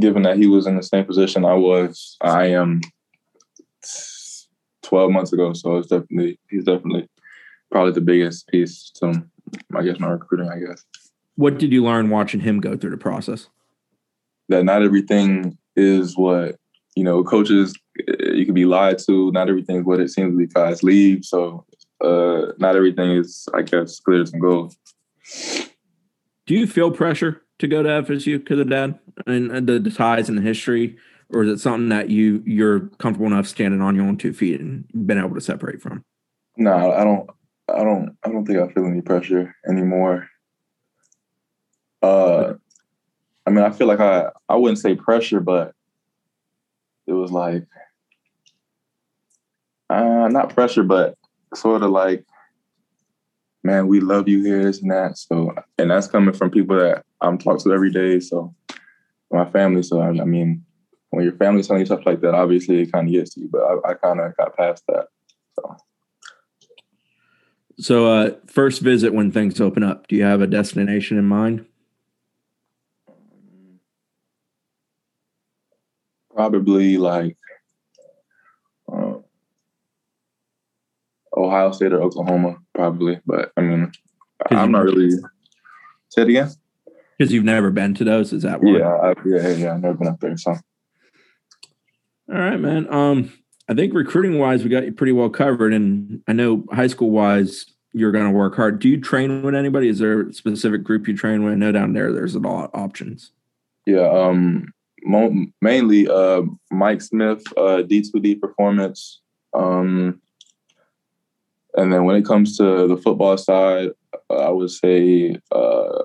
given 0.00 0.22
that 0.22 0.38
he 0.38 0.46
was 0.46 0.66
in 0.66 0.76
the 0.76 0.82
same 0.82 1.04
position 1.04 1.44
I 1.44 1.54
was, 1.54 2.16
I 2.20 2.46
am 2.46 2.80
twelve 4.82 5.10
months 5.12 5.32
ago. 5.32 5.52
So 5.52 5.76
it's 5.76 5.88
definitely 5.88 6.38
he's 6.48 6.64
definitely 6.64 7.08
probably 7.70 7.92
the 7.92 8.00
biggest 8.00 8.48
piece 8.48 8.90
to 8.96 9.24
I 9.76 9.82
guess 9.82 10.00
my 10.00 10.08
recruiting. 10.08 10.48
I 10.48 10.58
guess 10.58 10.84
What 11.36 11.58
did 11.58 11.70
you 11.72 11.84
learn 11.84 12.08
watching 12.10 12.40
him 12.40 12.60
go 12.60 12.76
through 12.76 12.90
the 12.90 12.96
process? 12.96 13.48
that 14.48 14.64
not 14.64 14.82
everything 14.82 15.56
is 15.74 16.16
what 16.18 16.56
you 16.94 17.04
know. 17.04 17.22
Coaches, 17.24 17.74
eh, 18.08 18.32
you 18.32 18.44
can 18.44 18.54
be 18.54 18.66
lied 18.66 18.98
to. 19.06 19.30
Not 19.32 19.48
everything 19.48 19.76
is 19.76 19.84
what 19.84 20.00
it 20.00 20.10
seems 20.10 20.36
because 20.36 20.82
leave. 20.82 21.24
So 21.24 21.64
uh, 22.02 22.52
not 22.58 22.76
everything 22.76 23.10
is 23.12 23.48
I 23.54 23.62
guess 23.62 24.00
clear 24.00 24.22
as 24.22 24.30
gold. 24.30 24.74
Do 26.46 26.54
you 26.54 26.66
feel 26.66 26.90
pressure 26.90 27.42
to 27.58 27.68
go 27.68 27.82
to 27.82 27.88
FSU 27.88 28.38
because 28.38 28.60
of 28.60 28.68
dad 28.68 28.98
and, 29.26 29.50
and 29.50 29.66
the, 29.66 29.78
the 29.78 29.90
ties 29.90 30.28
and 30.28 30.36
the 30.36 30.42
history, 30.42 30.96
or 31.30 31.44
is 31.44 31.50
it 31.50 31.60
something 31.60 31.88
that 31.88 32.10
you 32.10 32.42
you're 32.44 32.80
comfortable 32.98 33.26
enough 33.26 33.46
standing 33.46 33.80
on 33.80 33.94
your 33.94 34.04
own 34.04 34.16
two 34.16 34.32
feet 34.32 34.60
and 34.60 34.84
been 35.06 35.18
able 35.18 35.34
to 35.34 35.40
separate 35.40 35.80
from? 35.80 36.04
No, 36.56 36.92
I 36.92 37.04
don't. 37.04 37.30
I 37.68 37.82
don't. 37.82 38.16
I 38.24 38.28
don't 38.28 38.44
think 38.44 38.58
I 38.58 38.72
feel 38.72 38.86
any 38.86 39.00
pressure 39.00 39.54
anymore. 39.68 40.28
Uh, 42.02 42.54
I 43.46 43.50
mean, 43.50 43.64
I 43.64 43.70
feel 43.70 43.86
like 43.86 44.00
I. 44.00 44.28
I 44.48 44.56
wouldn't 44.56 44.78
say 44.78 44.94
pressure, 44.94 45.40
but 45.40 45.72
it 47.06 47.12
was 47.12 47.30
like, 47.30 47.66
uh, 49.90 50.28
not 50.28 50.54
pressure, 50.54 50.82
but 50.82 51.16
sort 51.54 51.82
of 51.82 51.90
like, 51.90 52.24
man, 53.62 53.86
we 53.86 54.00
love 54.00 54.28
you 54.28 54.42
here, 54.42 54.62
this 54.62 54.82
and 54.82 54.90
that. 54.90 55.18
So, 55.18 55.54
and 55.78 55.90
that's 55.90 56.06
coming 56.06 56.34
from 56.34 56.50
people 56.50 56.76
that 56.76 57.04
I'm 57.20 57.38
talking 57.38 57.60
to 57.60 57.72
every 57.72 57.90
day. 57.90 58.20
So, 58.20 58.54
my 59.30 59.44
family. 59.50 59.82
So, 59.82 60.00
I, 60.00 60.08
I 60.08 60.24
mean, 60.24 60.64
when 61.10 61.24
your 61.24 61.36
family's 61.36 61.66
telling 61.66 61.80
you 61.80 61.86
stuff 61.86 62.06
like 62.06 62.20
that, 62.20 62.34
obviously 62.34 62.82
it 62.82 62.92
kind 62.92 63.08
of 63.08 63.12
gets 63.12 63.34
to 63.34 63.40
you. 63.40 63.48
But 63.50 63.62
I, 63.62 63.90
I 63.90 63.94
kind 63.94 64.20
of 64.20 64.36
got 64.36 64.56
past 64.56 64.84
that. 64.88 65.06
So. 65.54 65.76
So, 67.78 68.06
uh, 68.06 68.30
first 68.46 68.82
visit 68.82 69.12
when 69.14 69.32
things 69.32 69.60
open 69.60 69.82
up, 69.82 70.06
do 70.08 70.16
you 70.16 70.22
have 70.22 70.40
a 70.40 70.46
destination 70.46 71.18
in 71.18 71.24
mind? 71.24 71.66
Probably 76.34 76.96
like 76.96 77.36
uh, 78.92 79.14
Ohio 81.36 81.72
State 81.72 81.92
or 81.92 82.02
Oklahoma, 82.02 82.56
probably. 82.74 83.20
But 83.26 83.52
I 83.56 83.60
mean, 83.60 83.92
I'm 84.50 84.72
not 84.72 84.84
really. 84.84 85.10
Say 86.08 86.22
it 86.22 86.28
again. 86.28 86.50
Because 87.18 87.32
you've 87.32 87.44
never 87.44 87.70
been 87.70 87.94
to 87.94 88.04
those, 88.04 88.32
is 88.32 88.42
that 88.42 88.60
why? 88.60 88.78
Yeah, 88.78 88.88
I, 88.88 89.14
yeah, 89.24 89.48
yeah. 89.50 89.74
I've 89.74 89.82
never 89.82 89.94
been 89.94 90.08
up 90.08 90.20
there, 90.20 90.36
so 90.36 90.50
All 90.52 90.58
right, 92.28 92.58
man. 92.58 92.92
Um, 92.92 93.32
I 93.68 93.74
think 93.74 93.94
recruiting 93.94 94.38
wise, 94.38 94.64
we 94.64 94.70
got 94.70 94.84
you 94.84 94.92
pretty 94.92 95.12
well 95.12 95.30
covered, 95.30 95.72
and 95.72 96.22
I 96.26 96.32
know 96.32 96.64
high 96.72 96.88
school 96.88 97.10
wise, 97.10 97.66
you're 97.92 98.10
going 98.12 98.26
to 98.26 98.32
work 98.32 98.56
hard. 98.56 98.80
Do 98.80 98.88
you 98.88 99.00
train 99.00 99.42
with 99.42 99.54
anybody? 99.54 99.88
Is 99.88 100.00
there 100.00 100.28
a 100.28 100.32
specific 100.32 100.82
group 100.82 101.06
you 101.06 101.16
train 101.16 101.44
with? 101.44 101.54
No, 101.56 101.70
down 101.70 101.92
there, 101.92 102.12
there's 102.12 102.34
a 102.34 102.40
lot 102.40 102.64
of 102.64 102.80
options. 102.80 103.30
yeah. 103.86 104.08
Um, 104.08 104.73
mo- 105.04 105.46
mainly 105.60 106.08
uh, 106.08 106.42
Mike 106.70 107.02
Smith, 107.02 107.42
uh, 107.56 107.82
D2D 107.82 108.40
Performance. 108.40 109.20
Um, 109.52 110.20
and 111.76 111.92
then 111.92 112.04
when 112.04 112.16
it 112.16 112.24
comes 112.24 112.56
to 112.58 112.86
the 112.86 112.96
football 112.96 113.36
side, 113.36 113.90
uh, 114.30 114.34
I 114.36 114.50
would 114.50 114.70
say 114.70 115.36
uh, 115.52 116.02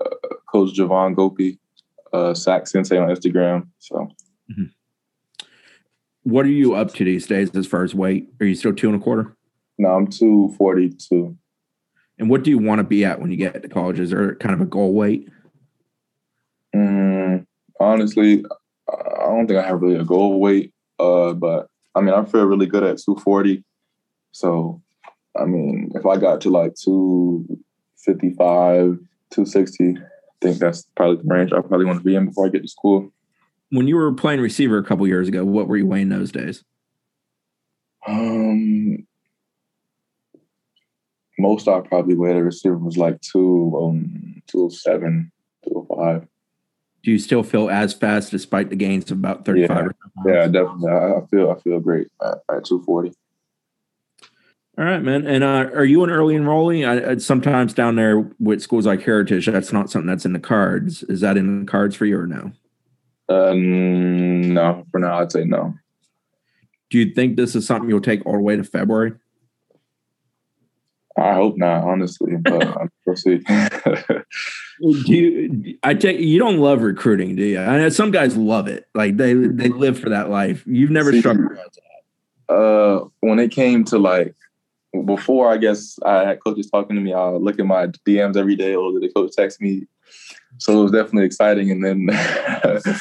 Coach 0.52 0.78
Javon 0.78 1.16
Gopi, 1.16 1.60
uh, 2.14 2.34
Sack 2.34 2.68
Sensei 2.68 2.98
on 2.98 3.10
Instagram. 3.10 3.68
So. 3.80 4.10
What 6.24 6.46
are 6.46 6.50
you 6.50 6.76
up 6.76 6.94
to 6.96 7.04
these 7.04 7.26
days 7.26 7.56
as 7.56 7.66
far 7.66 7.84
as 7.84 7.96
weight? 7.96 8.30
Are 8.40 8.46
you 8.46 8.54
still 8.54 8.74
two 8.74 8.90
and 8.90 9.02
a 9.02 9.04
quarter? 9.04 9.36
No, 9.80 9.90
I'm 9.90 10.08
242. 10.08 11.36
And 12.20 12.30
what 12.30 12.44
do 12.44 12.52
you 12.52 12.60
want 12.60 12.80
to 12.80 12.84
be 12.84 13.06
at 13.06 13.20
when 13.20 13.32
you 13.32 13.38
get 13.38 13.62
to 13.62 13.70
college? 13.70 14.00
Is 14.00 14.12
there 14.12 14.36
kind 14.36 14.54
of 14.54 14.62
a 14.62 14.66
goal 14.66 14.94
weight? 14.94 15.28
Mm, 16.76 17.46
honestly, 17.80 18.46
don't 19.36 19.48
think 19.48 19.60
I 19.60 19.68
have 19.68 19.82
really 19.82 20.00
a 20.00 20.06
goal 20.06 20.40
weight. 20.40 20.74
Uh, 21.00 21.34
but 21.34 21.68
I 21.96 22.02
mean, 22.02 22.14
I 22.14 22.24
feel 22.26 22.46
really 22.46 22.68
good 22.68 22.84
at 22.84 22.98
240. 22.98 23.64
So, 24.32 24.82
I 25.40 25.46
mean, 25.46 25.92
if 25.96 26.06
I 26.06 26.18
got 26.18 26.42
to 26.42 26.50
like 26.50 26.76
255, 26.76 29.00
260. 29.32 29.98
I 29.98 30.02
think 30.42 30.60
that's 30.60 30.86
probably 30.96 31.18
the 31.18 31.24
range 31.26 31.52
I 31.52 31.62
probably 31.62 31.86
want 31.86 32.00
to 32.00 32.04
be 32.04 32.16
in 32.16 32.28
before 32.28 32.46
I 32.46 32.50
get 32.50 32.62
to 32.62 32.68
school. 32.68 33.12
When 33.72 33.88
you 33.88 33.98
were 33.98 34.14
playing 34.14 34.40
receiver 34.40 34.78
a 34.78 34.84
couple 34.84 35.08
years 35.08 35.28
ago, 35.28 35.46
what 35.46 35.68
were 35.68 35.78
you 35.78 35.86
weighing 35.86 36.10
those 36.10 36.32
days? 36.32 36.64
Um, 38.08 39.06
most 41.38 41.68
I 41.68 41.82
probably 41.82 42.16
weighed 42.16 42.38
a 42.38 42.44
receiver 42.44 42.78
was 42.78 42.98
like 42.98 43.20
two, 43.22 43.78
um, 43.82 44.42
207, 44.48 45.32
205. 45.68 46.28
Do 47.04 47.12
you 47.12 47.20
still 47.20 47.44
feel 47.44 47.70
as 47.70 47.94
fast 47.94 48.32
despite 48.32 48.70
the 48.70 48.76
gains 48.76 49.10
of 49.10 49.18
about 49.18 49.46
35 49.46 49.94
Yeah. 50.26 50.34
Yeah, 50.34 50.48
definitely. 50.48 50.92
I, 50.92 51.22
feel 51.32 51.52
I 51.52 51.60
feel 51.62 51.80
great 51.80 52.08
at, 52.22 52.40
at 52.52 52.66
240. 52.66 53.14
All 54.78 54.86
right, 54.86 55.02
man. 55.02 55.28
And 55.28 55.44
uh, 55.44 55.70
are 55.74 55.86
you 55.86 56.04
an 56.04 56.10
early 56.10 56.36
enrollee? 56.36 56.88
I, 56.88 57.12
I, 57.12 57.18
sometimes 57.18 57.74
down 57.74 57.96
there 57.96 58.20
with 58.40 58.62
schools 58.62 58.86
like 58.86 59.02
Heritage, 59.02 59.46
that's 59.46 59.74
not 59.74 59.90
something 59.90 60.08
that's 60.08 60.26
in 60.26 60.34
the 60.34 60.40
cards. 60.40 61.04
Is 61.04 61.22
that 61.22 61.38
in 61.38 61.62
the 61.62 61.66
cards 61.70 61.96
for 61.96 62.06
you 62.06 62.18
or 62.18 62.28
no? 62.28 62.52
Uh, 63.28 63.54
no, 63.54 64.86
for 64.92 65.00
now 65.00 65.20
I'd 65.20 65.32
say 65.32 65.44
no. 65.44 65.76
Do 66.90 66.98
you 66.98 67.14
think 67.14 67.36
this 67.36 67.56
is 67.56 67.68
something 67.68 67.90
you'll 67.90 68.02
take 68.02 68.26
all 68.26 68.34
the 68.34 68.40
way 68.40 68.56
to 68.56 68.64
February? 68.64 69.14
I 71.18 71.34
hope 71.34 71.58
not, 71.58 71.84
honestly, 71.84 72.36
but 72.38 72.66
I'm 72.66 72.90
we'll 73.06 73.16
see. 73.16 73.38
Do 74.80 75.14
you? 75.14 75.78
I 75.84 75.94
take 75.94 76.20
you 76.20 76.40
don't 76.40 76.58
love 76.60 76.82
recruiting, 76.82 77.36
do 77.36 77.44
you? 77.44 77.60
I 77.60 77.78
know 77.78 77.90
some 77.90 78.12
guys 78.12 78.38
love 78.38 78.68
it. 78.68 78.86
Like 78.96 79.18
they 79.18 79.34
they 79.34 79.70
live 79.70 80.00
for 80.00 80.10
that 80.10 80.30
life. 80.30 80.64
You've 80.66 80.92
never 80.92 81.12
See, 81.12 81.20
struggled. 81.20 81.50
with 81.50 81.60
that. 82.48 82.54
uh, 82.54 83.06
when 83.22 83.40
it 83.40 83.52
came 83.52 83.84
to 83.86 83.98
like 83.98 84.36
before, 85.06 85.52
I 85.52 85.58
guess 85.58 85.98
I 86.06 86.24
had 86.24 86.40
coaches 86.44 86.70
talking 86.70 86.96
to 86.96 87.02
me. 87.02 87.14
I 87.14 87.30
look 87.32 87.60
at 87.60 87.66
my 87.66 87.88
DMs 88.08 88.38
every 88.38 88.56
day, 88.56 88.74
or 88.76 88.92
did 88.94 89.02
the 89.04 89.14
coach 89.14 89.34
text 89.36 89.60
me? 89.62 89.88
So 90.58 90.80
it 90.80 90.84
was 90.84 90.92
definitely 90.92 91.26
exciting. 91.26 91.72
And 91.72 91.84
then 91.84 92.08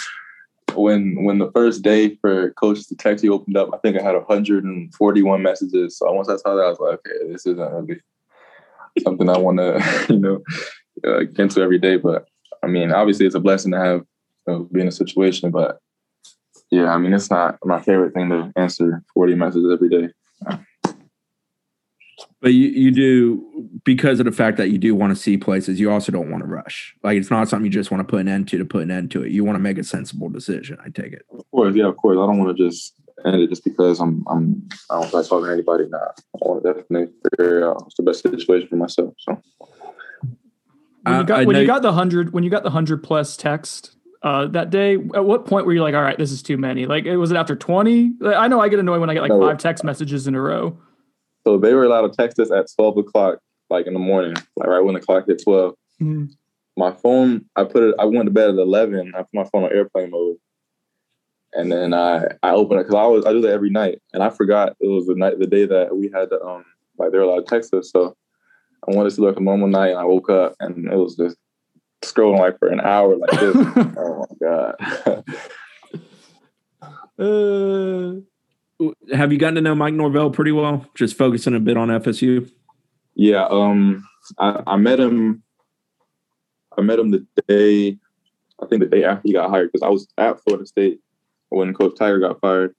when 0.75 1.25
when 1.25 1.39
the 1.39 1.51
first 1.53 1.83
day 1.83 2.17
for 2.17 2.51
coaches 2.53 2.87
to 2.87 2.97
text 2.97 3.25
you 3.25 3.33
opened 3.35 3.57
up, 3.57 3.71
I 3.73 3.79
think 3.79 3.99
I 3.99 4.03
had 4.03 4.15
141 4.15 5.43
messages. 5.43 5.99
So 5.99 6.11
once 6.13 6.29
I 6.29 6.37
saw 6.37 6.55
that, 6.55 6.65
I 6.65 6.69
was 6.69 6.81
like, 6.81 6.99
okay, 7.01 7.33
this 7.33 7.47
isn't 7.47 7.59
really 7.59 8.01
something 9.03 9.29
I 9.29 9.39
want 9.39 9.59
to, 9.59 10.07
you 10.09 10.19
know, 10.19 10.43
uh, 11.05 11.21
get 11.21 11.39
into 11.39 11.61
every 11.61 11.79
day. 11.79 11.97
But 11.97 12.27
I 12.63 12.67
mean, 12.67 12.93
obviously, 12.93 13.27
it's 13.27 13.35
a 13.35 13.41
blessing 13.41 13.73
to 13.73 13.79
have 13.79 14.05
you 14.47 14.53
know, 14.53 14.69
be 14.73 14.81
in 14.81 14.89
a 14.89 14.93
situation. 14.93 15.51
But 15.51 15.79
yeah, 16.71 16.93
I 16.93 16.99
mean, 16.99 17.13
it's 17.13 17.31
not 17.31 17.59
my 17.65 17.81
favorite 17.81 18.15
thing 18.15 18.29
to 18.31 18.53
answer 18.57 19.03
40 19.15 19.35
messages 19.35 19.71
every 19.73 19.89
day. 19.89 20.09
But 22.41 22.55
you, 22.55 22.69
you 22.69 22.91
do 22.93 23.69
because 23.85 24.21
of 24.21 24.27
the 24.27 24.33
fact 24.33 24.59
that 24.59 24.71
you 24.71 24.79
do 24.79 24.95
want 24.95 25.11
to 25.11 25.21
see 25.21 25.37
places. 25.37 25.81
You 25.81 25.91
also 25.91 26.13
don't 26.13 26.31
want 26.31 26.45
to 26.45 26.49
rush. 26.49 26.95
Like 27.03 27.17
it's 27.17 27.31
not 27.31 27.49
something 27.49 27.65
you 27.65 27.71
just 27.71 27.91
want 27.91 28.01
to 28.01 28.05
put 28.11 28.21
an 28.21 28.29
end 28.29 28.47
to 28.49 28.59
to 28.59 28.65
put 28.65 28.83
an 28.83 28.93
end 28.93 29.11
to 29.13 29.25
it. 29.25 29.33
You 29.33 29.45
want 29.45 29.57
to 29.57 29.61
make 29.61 29.77
a 29.77 29.83
sensible 29.85 30.29
decision. 30.29 30.79
I 30.85 30.91
take 30.91 31.13
it. 31.13 31.23
Of 31.33 31.51
course, 31.51 31.75
yeah, 31.75 31.87
of 31.87 31.97
course. 31.97 32.15
I 32.15 32.27
don't 32.27 32.39
want 32.39 32.57
to 32.57 32.65
just 32.65 32.95
end 33.27 33.41
it 33.41 33.49
just 33.49 33.65
because 33.65 33.99
I'm 33.99 34.25
I'm 34.29 34.69
I 34.89 35.01
don't 35.01 35.13
like 35.13 35.27
talking 35.27 35.47
to 35.47 35.53
anybody. 35.53 35.87
Nah, 35.89 35.99
I 35.99 36.39
want 36.43 36.63
to 36.63 36.73
definitely 36.75 37.13
figure 37.31 37.69
out 37.69 37.83
what's 37.83 37.97
the 37.97 38.05
best 38.05 38.23
situation 38.23 38.69
for 38.69 38.77
myself. 38.77 39.15
So 39.19 39.43
When 41.03 41.17
you 41.19 41.25
got 41.25 41.47
when 41.47 41.57
you 41.57 41.67
got 41.67 41.83
the 41.83 41.93
hundred 41.93 42.33
when 42.33 42.45
you 42.45 42.51
got 42.51 42.63
the 42.63 42.71
hundred 42.71 43.03
plus 43.03 43.37
text 43.37 43.97
uh, 44.23 44.47
that 44.49 44.71
day, 44.71 44.95
at 44.95 45.25
what 45.25 45.47
point 45.47 45.67
were 45.67 45.73
you 45.73 45.83
like, 45.83 45.95
all 45.95 46.03
right, 46.03 46.19
this 46.19 46.33
is 46.33 46.43
too 46.43 46.57
many? 46.57 46.87
Like, 46.87 47.05
it 47.05 47.17
was 47.17 47.31
it 47.31 47.37
after 47.37 47.57
twenty? 47.57 48.13
I 48.25 48.49
know 48.49 48.61
I 48.61 48.69
get 48.69 48.79
annoyed 48.79 49.01
when 49.01 49.11
I 49.11 49.15
get 49.15 49.23
like 49.23 49.31
No. 49.31 49.41
five 49.41 49.59
text 49.59 49.85
messages 49.85 50.27
in 50.27 50.35
a 50.35 50.41
row. 50.41 50.79
So 51.49 51.57
they 51.57 51.73
were 51.73 51.85
allowed 51.85 52.03
to 52.03 52.15
text 52.15 52.39
us 52.41 52.51
at 52.51 52.67
12 52.77 52.99
o'clock, 52.99 53.39
like 53.71 53.87
in 53.87 53.95
the 53.95 53.99
morning, 53.99 54.35
like 54.57 54.69
right 54.69 54.85
when 54.85 54.93
the 54.93 55.01
clock 55.01 55.27
hit 55.27 55.43
12. 55.43 55.75
Mhm. 55.99 56.31
My 56.77 56.93
phone, 56.93 57.47
I 57.57 57.65
put 57.65 57.85
it. 57.85 57.95
I 57.99 58.05
went 58.05 58.27
to 58.27 58.31
bed 58.31 58.51
at 58.51 58.57
11. 58.57 59.15
I 59.15 59.21
put 59.23 59.33
my 59.33 59.45
phone 59.45 59.65
on 59.65 59.73
airplane 59.73 60.11
mode, 60.11 60.37
and 61.55 61.73
then 61.73 61.95
I 61.95 62.27
I 62.43 62.51
opened 62.51 62.81
it 62.81 62.85
because 62.85 62.97
I 62.97 63.07
was 63.07 63.25
I 63.25 63.33
do 63.33 63.41
that 63.41 63.53
every 63.53 63.71
night, 63.71 64.03
and 64.13 64.23
I 64.23 64.29
forgot 64.29 64.77
it 64.79 64.89
was 64.89 65.07
the 65.07 65.15
night 65.15 65.39
the 65.39 65.47
day 65.47 65.65
that 65.65 65.97
we 65.97 66.11
had 66.13 66.29
to 66.29 66.41
um 66.45 66.67
like 66.99 67.13
they 67.13 67.19
were 67.19 67.25
allowed 67.25 67.47
to 67.47 67.51
text 67.51 67.73
us. 67.73 67.91
So 67.91 68.15
I 68.87 68.95
wanted 68.95 69.15
to 69.15 69.25
like 69.25 69.39
a 69.39 69.41
normal 69.41 69.69
night, 69.69 69.93
and 69.93 69.99
I 69.99 70.05
woke 70.05 70.29
up 70.29 70.55
and 70.61 70.85
it 70.93 70.97
was 70.97 71.17
just 71.17 71.39
scrolling 72.03 72.39
like 72.41 72.59
for 72.59 72.69
an 72.69 72.81
hour 72.81 73.17
like 73.17 73.31
this. 73.41 73.57
oh 73.97 74.27
my 74.29 74.47
god. 74.47 75.25
Uh, 77.19 78.21
Have 79.13 79.33
you 79.33 79.39
gotten 79.39 79.57
to 79.57 79.61
know 79.61 79.75
Mike 79.75 79.95
Norvell 79.95 80.31
pretty 80.31 80.53
well? 80.53 80.87
Just 80.95 81.17
focusing 81.17 81.55
a 81.55 81.61
bit 81.61 81.77
on 81.77 81.89
FSU. 81.89 82.51
Yeah, 83.15 83.47
um, 83.51 84.07
I, 84.39 84.63
I 84.67 84.77
met 84.77 85.01
him. 85.01 85.43
I 86.77 86.83
met 86.83 86.99
him 87.01 87.11
the 87.11 87.27
day, 87.49 87.99
I 88.63 88.67
think 88.67 88.83
the 88.83 88.89
day 88.89 89.03
after 89.03 89.23
he 89.25 89.33
got 89.33 89.51
hired, 89.51 89.73
because 89.73 89.85
I 89.85 89.89
was 89.91 90.07
at 90.17 90.41
Florida 90.45 90.65
State 90.65 91.01
when 91.49 91.75
Coach 91.75 91.97
Taggart 91.97 92.21
got 92.21 92.41
fired. 92.41 92.75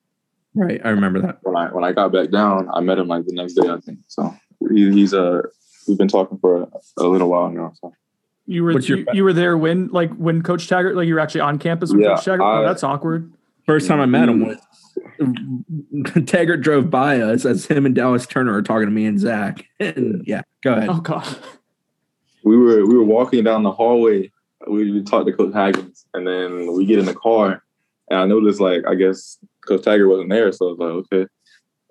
Right, 0.56 0.80
I 0.84 0.90
remember 0.90 1.20
that. 1.22 1.40
When 1.44 1.58
I 1.58 1.68
when 1.68 1.84
I 1.84 1.92
got 1.92 2.12
back 2.14 2.32
down, 2.32 2.70
I 2.74 2.80
met 2.80 2.98
him 2.98 3.08
like 3.08 3.26
the 3.26 3.34
next 3.34 3.54
day, 3.56 3.68
I 3.68 3.78
think. 3.82 4.00
So 4.08 4.34
he, 4.74 4.90
he's 4.92 5.14
uh 5.14 5.42
we've 5.88 5.98
been 5.98 6.08
talking 6.08 6.38
for 6.40 6.64
a, 6.64 6.68
a 6.98 7.04
little 7.04 7.30
while 7.30 7.50
now. 7.50 7.74
So 7.82 7.94
you 8.46 8.64
were 8.64 8.80
you, 8.80 9.06
you 9.14 9.24
were 9.24 9.34
there 9.34 9.58
when 9.58 9.90
like 9.90 10.12
when 10.16 10.42
Coach 10.42 10.68
Taggart 10.68 10.96
like 10.96 11.08
you 11.08 11.14
were 11.14 11.20
actually 11.20 11.42
on 11.42 11.60
campus 11.60 11.92
with 11.92 12.02
Yeah, 12.02 12.16
Coach 12.16 12.26
Taggart. 12.26 12.42
oh, 12.42 12.64
that's 12.66 12.84
awkward. 12.84 13.32
First 13.66 13.88
time 13.88 14.00
I 14.00 14.06
met 14.08 14.28
him 14.30 14.40
was 14.46 14.58
Taggart 16.26 16.62
drove 16.62 16.90
by 16.90 17.20
us 17.20 17.46
as 17.46 17.66
him 17.66 17.86
and 17.86 17.96
Dallas 17.96 18.26
Turner 18.26 18.54
are 18.54 18.62
talking 18.62 18.88
to 18.88 18.92
me 18.92 19.06
and 19.06 19.20
Zach. 19.20 19.66
And 19.80 20.24
yeah, 20.28 20.42
go 20.62 20.74
ahead. 20.74 20.90
Oh 20.90 21.00
god. 21.00 21.26
we 22.44 22.58
were 22.58 22.86
we 22.86 22.96
were 22.96 23.04
walking 23.04 23.44
down 23.44 23.64
the 23.64 23.72
hallway. 23.72 24.32
We, 24.68 24.92
we 24.92 25.04
talked 25.04 25.26
to 25.28 25.34
Coach 25.34 25.54
Haggins, 25.54 26.06
and 26.14 26.28
then 26.28 26.74
we 26.76 26.86
get 26.86 27.00
in 27.00 27.06
the 27.06 27.14
car, 27.14 27.64
and 28.10 28.20
I 28.20 28.26
noticed 28.26 28.60
like 28.60 28.84
I 28.86 28.96
guess 28.96 29.38
Coach 29.66 29.84
Taggart 29.84 30.10
wasn't 30.10 30.30
there, 30.30 30.52
so 30.52 30.68
I 30.68 30.70
was 30.72 30.80
like, 30.80 30.90
okay. 30.90 31.28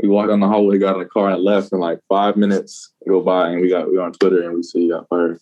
We 0.00 0.08
walked 0.08 0.28
down 0.28 0.38
the 0.38 0.46
hallway, 0.46 0.78
got 0.78 0.94
in 0.94 1.00
the 1.00 1.08
car, 1.08 1.30
and 1.30 1.42
left. 1.42 1.72
And 1.72 1.80
like 1.80 1.98
five 2.08 2.36
minutes 2.36 2.92
go 3.08 3.20
by, 3.20 3.48
and 3.48 3.60
we 3.60 3.70
got 3.70 3.88
we 3.88 3.96
were 3.96 4.04
on 4.04 4.12
Twitter, 4.12 4.42
and 4.42 4.54
we 4.54 4.62
see 4.62 4.82
he 4.82 4.90
got 4.90 5.08
fired. 5.08 5.40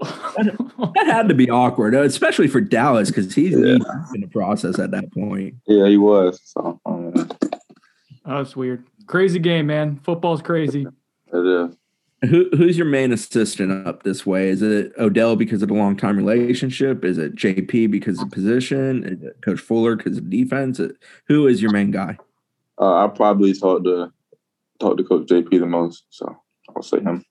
That 0.00 1.04
had 1.06 1.28
to 1.28 1.34
be 1.34 1.50
awkward, 1.50 1.94
uh, 1.94 2.02
especially 2.02 2.48
for 2.48 2.60
Dallas 2.60 3.10
because 3.10 3.34
he's 3.34 3.52
Yeah. 3.52 3.76
in 4.14 4.20
the 4.22 4.28
process 4.32 4.78
at 4.78 4.90
that 4.92 5.12
point. 5.12 5.54
Yeah, 5.66 5.86
he 5.88 5.96
was. 5.96 6.40
So 6.44 6.80
um, 6.86 7.12
Oh, 8.26 8.36
that's 8.38 8.54
weird. 8.56 8.84
Crazy 9.06 9.38
game, 9.38 9.66
man. 9.66 9.98
Football's 10.04 10.42
crazy. 10.42 10.86
it 11.32 11.36
is. 11.36 11.76
Who, 12.30 12.50
who's 12.54 12.76
your 12.76 12.86
main 12.86 13.12
assistant 13.12 13.86
up 13.86 14.02
this 14.02 14.26
way? 14.26 14.50
Is 14.50 14.60
it 14.60 14.92
Odell 14.98 15.36
because 15.36 15.62
of 15.62 15.68
the 15.68 15.74
long 15.74 15.96
time 15.96 16.16
relationship? 16.18 17.02
Is 17.02 17.16
it 17.16 17.34
JP 17.34 17.90
because 17.90 18.20
of 18.20 18.30
position? 18.30 19.04
Is 19.04 19.22
it 19.22 19.38
Coach 19.42 19.60
Fuller 19.60 19.96
because 19.96 20.18
of 20.18 20.28
defense? 20.28 20.78
Uh, 20.78 20.88
Who 21.28 21.46
is 21.46 21.62
your 21.62 21.72
main 21.72 21.90
guy? 21.90 22.18
Uh, 22.78 23.04
I 23.04 23.08
probably 23.08 23.54
talked 23.54 23.84
to 23.84 24.12
talk 24.80 24.98
to 24.98 25.04
Coach 25.04 25.28
JP 25.28 25.48
the 25.60 25.66
most, 25.66 26.04
so 26.10 26.36
I'll 26.76 26.82
say 26.82 27.00
him. 27.00 27.24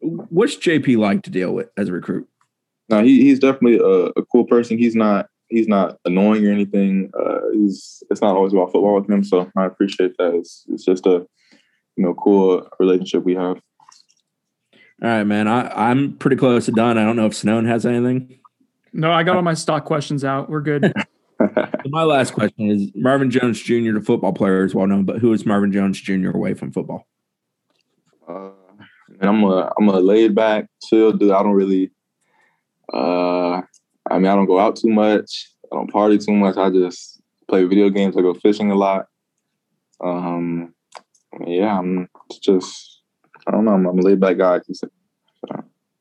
What's 0.00 0.56
JP 0.56 0.98
like 0.98 1.22
to 1.22 1.30
deal 1.30 1.52
with 1.52 1.70
as 1.76 1.88
a 1.88 1.92
recruit? 1.92 2.28
No, 2.88 3.02
he, 3.02 3.22
he's 3.22 3.38
definitely 3.38 3.78
a, 3.78 4.12
a 4.20 4.24
cool 4.26 4.44
person. 4.44 4.78
He's 4.78 4.94
not 4.94 5.28
he's 5.48 5.68
not 5.68 5.98
annoying 6.04 6.46
or 6.46 6.52
anything. 6.52 7.10
Uh, 7.18 7.40
he's 7.52 8.02
it's 8.10 8.20
not 8.20 8.36
always 8.36 8.52
about 8.52 8.72
football 8.72 8.94
with 8.94 9.10
him, 9.10 9.24
so 9.24 9.50
I 9.56 9.66
appreciate 9.66 10.16
that. 10.18 10.34
It's 10.34 10.64
it's 10.68 10.84
just 10.84 11.06
a 11.06 11.26
you 11.96 12.04
know 12.04 12.14
cool 12.14 12.68
relationship 12.78 13.24
we 13.24 13.34
have. 13.34 13.60
All 15.00 15.08
right, 15.08 15.24
man. 15.24 15.46
I, 15.46 15.90
I'm 15.90 16.16
pretty 16.16 16.36
close 16.36 16.66
to 16.66 16.72
done. 16.72 16.98
I 16.98 17.04
don't 17.04 17.16
know 17.16 17.26
if 17.26 17.32
Sonnone 17.32 17.66
has 17.66 17.86
anything. 17.86 18.38
No, 18.92 19.12
I 19.12 19.22
got 19.22 19.36
all 19.36 19.42
my 19.42 19.54
stock 19.54 19.84
questions 19.84 20.24
out. 20.24 20.50
We're 20.50 20.60
good. 20.60 20.92
My 21.86 22.02
last 22.02 22.32
question 22.32 22.68
is 22.68 22.90
Marvin 22.96 23.30
Jones 23.30 23.60
Jr., 23.62 23.92
the 23.92 24.02
football 24.04 24.32
player, 24.32 24.64
is 24.64 24.74
well 24.74 24.88
known, 24.88 25.04
but 25.04 25.18
who 25.18 25.32
is 25.32 25.46
Marvin 25.46 25.70
Jones 25.70 26.00
Jr. 26.00 26.30
away 26.30 26.54
from 26.54 26.72
football? 26.72 27.06
Uh, 28.26 28.50
and 29.20 29.28
I'm 29.30 29.42
a 29.44 29.72
I'm 29.78 29.88
a 29.88 30.00
laid 30.00 30.34
back, 30.34 30.66
chill 30.88 31.12
dude. 31.12 31.30
I 31.32 31.42
don't 31.42 31.52
really. 31.52 31.90
Uh, 32.92 33.60
I 34.10 34.14
mean, 34.18 34.26
I 34.26 34.34
don't 34.34 34.46
go 34.46 34.58
out 34.58 34.76
too 34.76 34.88
much. 34.88 35.50
I 35.72 35.76
don't 35.76 35.90
party 35.92 36.18
too 36.18 36.32
much. 36.32 36.56
I 36.56 36.70
just 36.70 37.20
play 37.48 37.64
video 37.64 37.90
games. 37.90 38.16
I 38.16 38.22
go 38.22 38.34
fishing 38.34 38.70
a 38.70 38.74
lot. 38.74 39.06
Um, 40.02 40.74
yeah, 41.46 41.78
I'm 41.78 42.08
just. 42.42 43.02
I 43.46 43.50
don't 43.50 43.64
know. 43.64 43.72
I'm, 43.72 43.86
I'm 43.86 43.98
a 43.98 44.02
laid 44.02 44.20
back 44.20 44.38
guy. 44.38 44.60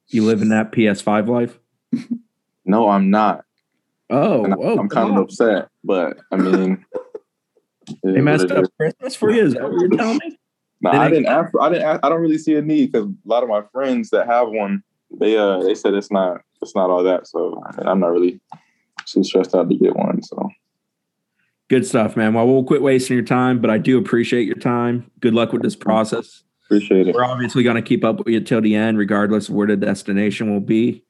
You 0.09 0.23
live 0.25 0.41
in 0.41 0.49
that 0.49 0.71
PS5 0.71 1.27
life? 1.27 1.59
No, 2.69 2.89
I'm 2.89 3.09
not. 3.09 3.45
Oh, 4.09 4.43
And 4.43 4.53
I- 4.53 4.57
oh 4.59 4.77
I'm 4.77 4.89
kind 4.89 5.11
of 5.11 5.23
upset, 5.23 5.69
but 5.85 6.17
I 6.33 6.35
mean, 6.35 6.83
They 8.03 8.19
messed 8.19 8.51
up 8.51 8.65
Christmas 8.77 9.15
for 9.15 9.31
you. 9.31 9.43
Is 9.45 9.53
that 9.53 9.63
what 9.63 9.79
you're 9.79 9.89
telling 9.89 10.17
me? 10.17 10.36
No, 10.81 10.91
I 10.91 11.09
didn't- 11.09 11.23
didn't. 11.23 11.27
Ask, 11.37 11.53
I 11.59 11.69
didn't. 11.69 11.83
Ask, 11.85 11.99
I 12.03 12.09
don't 12.09 12.21
really 12.21 12.37
see 12.37 12.55
a 12.55 12.61
need 12.61 12.91
because 12.91 13.07
a 13.07 13.13
lot 13.25 13.43
of 13.43 13.49
my 13.49 13.61
friends 13.71 14.09
that 14.11 14.27
have 14.27 14.49
one, 14.49 14.83
they 15.19 15.37
uh, 15.37 15.59
they 15.63 15.73
said 15.75 15.93
it's 15.93 16.11
not, 16.11 16.41
it's 16.61 16.75
not 16.75 16.89
all 16.89 17.03
that. 17.03 17.27
So 17.27 17.61
I 17.65 17.75
mean, 17.77 17.87
I'm 17.87 17.99
not 17.99 18.11
really 18.11 18.39
too 19.05 19.23
stressed 19.23 19.55
out 19.55 19.69
to 19.69 19.75
get 19.75 19.95
one. 19.95 20.21
So 20.23 20.49
Good 21.69 21.85
stuff, 21.85 22.15
man. 22.15 22.33
Well, 22.33 22.47
we'll 22.47 22.63
quit 22.63 22.81
wasting 22.81 23.17
your 23.17 23.25
time, 23.25 23.59
but 23.59 23.69
I 23.69 23.77
do 23.77 23.97
appreciate 23.97 24.45
your 24.45 24.55
time. 24.55 25.11
Good 25.19 25.33
luck 25.33 25.51
with 25.51 25.61
this 25.63 25.75
process. 25.75 26.43
Appreciate 26.65 27.09
it. 27.09 27.15
We're 27.15 27.25
obviously 27.25 27.61
going 27.63 27.75
to 27.75 27.81
keep 27.81 28.05
up 28.05 28.19
with 28.19 28.27
you 28.29 28.39
till 28.39 28.61
the 28.61 28.73
end, 28.75 28.97
regardless 28.97 29.49
of 29.49 29.55
where 29.55 29.67
the 29.67 29.75
destination 29.75 30.49
will 30.53 30.61
be. 30.61 31.03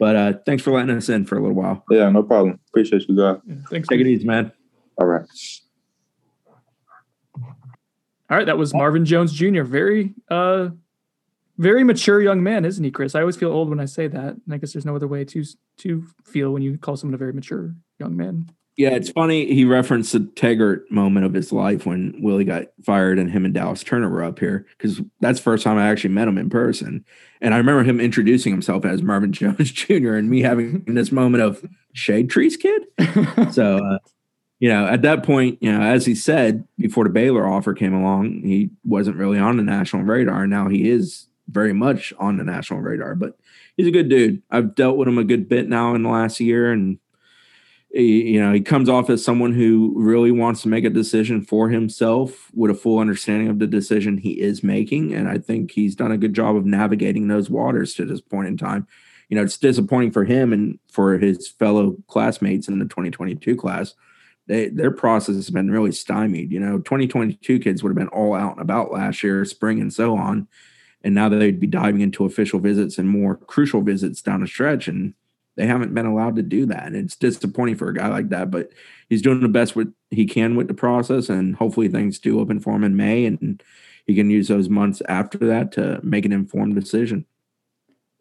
But 0.00 0.16
uh, 0.16 0.32
thanks 0.46 0.64
for 0.64 0.72
letting 0.72 0.96
us 0.96 1.08
in 1.08 1.26
for 1.26 1.38
a 1.38 1.40
little 1.40 1.54
while. 1.54 1.84
Yeah, 1.90 2.10
no 2.10 2.24
problem. 2.24 2.58
Appreciate 2.70 3.08
you 3.08 3.16
guys. 3.16 3.36
Yeah, 3.46 3.54
thanks. 3.70 3.86
Take 3.86 4.00
it 4.00 4.08
easy, 4.08 4.24
man. 4.24 4.50
All 4.98 5.06
right. 5.06 5.24
All 8.30 8.36
right, 8.36 8.46
that 8.46 8.58
was 8.58 8.72
Marvin 8.72 9.04
Jones 9.04 9.32
Jr. 9.32 9.62
Very, 9.62 10.14
uh, 10.30 10.68
very 11.58 11.82
mature 11.82 12.22
young 12.22 12.42
man, 12.42 12.64
isn't 12.64 12.82
he, 12.82 12.90
Chris? 12.92 13.16
I 13.16 13.20
always 13.20 13.36
feel 13.36 13.50
old 13.50 13.68
when 13.68 13.80
I 13.80 13.86
say 13.86 14.06
that, 14.06 14.34
and 14.34 14.54
I 14.54 14.56
guess 14.56 14.72
there's 14.72 14.86
no 14.86 14.94
other 14.94 15.08
way 15.08 15.24
to 15.24 15.44
to 15.78 16.06
feel 16.24 16.52
when 16.52 16.62
you 16.62 16.78
call 16.78 16.96
someone 16.96 17.14
a 17.14 17.18
very 17.18 17.32
mature 17.32 17.74
young 17.98 18.16
man. 18.16 18.48
Yeah, 18.76 18.90
it's 18.90 19.10
funny. 19.10 19.52
He 19.52 19.64
referenced 19.64 20.12
the 20.12 20.20
Taggart 20.20 20.90
moment 20.90 21.26
of 21.26 21.34
his 21.34 21.52
life 21.52 21.84
when 21.84 22.14
Willie 22.22 22.44
got 22.44 22.68
fired 22.82 23.18
and 23.18 23.30
him 23.30 23.44
and 23.44 23.52
Dallas 23.52 23.82
Turner 23.82 24.08
were 24.08 24.22
up 24.22 24.38
here 24.38 24.64
because 24.78 25.02
that's 25.20 25.38
the 25.38 25.42
first 25.42 25.64
time 25.64 25.76
I 25.76 25.88
actually 25.88 26.14
met 26.14 26.28
him 26.28 26.38
in 26.38 26.48
person. 26.48 27.04
And 27.42 27.52
I 27.52 27.58
remember 27.58 27.82
him 27.82 28.00
introducing 28.00 28.52
himself 28.52 28.84
as 28.84 29.02
Marvin 29.02 29.32
Jones 29.34 29.72
Jr. 29.72 30.14
and 30.14 30.30
me 30.30 30.40
having 30.40 30.84
this 30.86 31.12
moment 31.12 31.42
of 31.42 31.62
shade 31.92 32.30
trees 32.30 32.56
kid. 32.56 32.84
so, 33.52 33.84
uh, 33.84 33.98
you 34.60 34.68
know, 34.68 34.86
at 34.86 35.02
that 35.02 35.24
point, 35.24 35.58
you 35.60 35.72
know, 35.72 35.80
as 35.80 36.04
he 36.04 36.14
said 36.14 36.68
before 36.78 37.04
the 37.04 37.10
Baylor 37.10 37.48
offer 37.48 37.72
came 37.72 37.94
along, 37.94 38.42
he 38.42 38.70
wasn't 38.84 39.16
really 39.16 39.38
on 39.38 39.56
the 39.56 39.62
national 39.62 40.02
radar. 40.02 40.46
Now 40.46 40.68
he 40.68 40.88
is 40.88 41.26
very 41.48 41.72
much 41.72 42.12
on 42.18 42.36
the 42.36 42.44
national 42.44 42.80
radar, 42.80 43.14
but 43.14 43.38
he's 43.76 43.86
a 43.86 43.90
good 43.90 44.10
dude. 44.10 44.42
I've 44.50 44.74
dealt 44.74 44.98
with 44.98 45.08
him 45.08 45.18
a 45.18 45.24
good 45.24 45.48
bit 45.48 45.68
now 45.68 45.94
in 45.94 46.02
the 46.02 46.10
last 46.10 46.40
year 46.40 46.70
and 46.70 46.98
he, 47.92 48.34
you 48.34 48.40
know, 48.40 48.52
he 48.52 48.60
comes 48.60 48.88
off 48.88 49.10
as 49.10 49.24
someone 49.24 49.52
who 49.52 49.94
really 49.96 50.30
wants 50.30 50.62
to 50.62 50.68
make 50.68 50.84
a 50.84 50.90
decision 50.90 51.42
for 51.42 51.70
himself 51.70 52.50
with 52.54 52.70
a 52.70 52.74
full 52.74 52.98
understanding 52.98 53.48
of 53.48 53.58
the 53.58 53.66
decision 53.66 54.18
he 54.18 54.40
is 54.40 54.62
making. 54.62 55.12
And 55.12 55.26
I 55.26 55.38
think 55.38 55.72
he's 55.72 55.96
done 55.96 56.12
a 56.12 56.18
good 56.18 56.34
job 56.34 56.54
of 56.54 56.66
navigating 56.66 57.28
those 57.28 57.50
waters 57.50 57.94
to 57.94 58.04
this 58.04 58.20
point 58.20 58.46
in 58.46 58.56
time. 58.56 58.86
You 59.28 59.36
know, 59.36 59.42
it's 59.42 59.58
disappointing 59.58 60.12
for 60.12 60.24
him 60.24 60.52
and 60.52 60.78
for 60.92 61.18
his 61.18 61.48
fellow 61.48 61.96
classmates 62.08 62.68
in 62.68 62.78
the 62.78 62.84
2022 62.84 63.56
class. 63.56 63.94
They, 64.46 64.68
their 64.68 64.90
process 64.90 65.36
has 65.36 65.50
been 65.50 65.70
really 65.70 65.92
stymied. 65.92 66.50
You 66.50 66.60
know, 66.60 66.78
2022 66.78 67.58
kids 67.60 67.82
would 67.82 67.90
have 67.90 67.96
been 67.96 68.08
all 68.08 68.34
out 68.34 68.52
and 68.52 68.60
about 68.60 68.92
last 68.92 69.22
year, 69.22 69.44
spring 69.44 69.80
and 69.80 69.92
so 69.92 70.16
on. 70.16 70.48
And 71.02 71.14
now 71.14 71.28
they'd 71.28 71.60
be 71.60 71.66
diving 71.66 72.00
into 72.00 72.24
official 72.24 72.58
visits 72.58 72.98
and 72.98 73.08
more 73.08 73.36
crucial 73.36 73.80
visits 73.80 74.20
down 74.20 74.40
the 74.40 74.46
stretch. 74.46 74.88
And 74.88 75.14
they 75.56 75.66
haven't 75.66 75.94
been 75.94 76.06
allowed 76.06 76.36
to 76.36 76.42
do 76.42 76.66
that. 76.66 76.86
And 76.86 76.96
it's 76.96 77.16
disappointing 77.16 77.76
for 77.76 77.88
a 77.88 77.94
guy 77.94 78.08
like 78.08 78.30
that, 78.30 78.50
but 78.50 78.70
he's 79.08 79.22
doing 79.22 79.40
the 79.40 79.48
best 79.48 79.76
with 79.76 79.92
he 80.10 80.26
can 80.26 80.56
with 80.56 80.68
the 80.68 80.74
process, 80.74 81.28
and 81.28 81.54
hopefully 81.54 81.88
things 81.88 82.18
do 82.18 82.40
open 82.40 82.60
for 82.60 82.74
him 82.74 82.84
in 82.84 82.96
May, 82.96 83.26
and 83.26 83.62
he 84.06 84.14
can 84.14 84.30
use 84.30 84.48
those 84.48 84.68
months 84.68 85.02
after 85.08 85.38
that 85.38 85.72
to 85.72 86.00
make 86.02 86.24
an 86.24 86.32
informed 86.32 86.74
decision. 86.74 87.26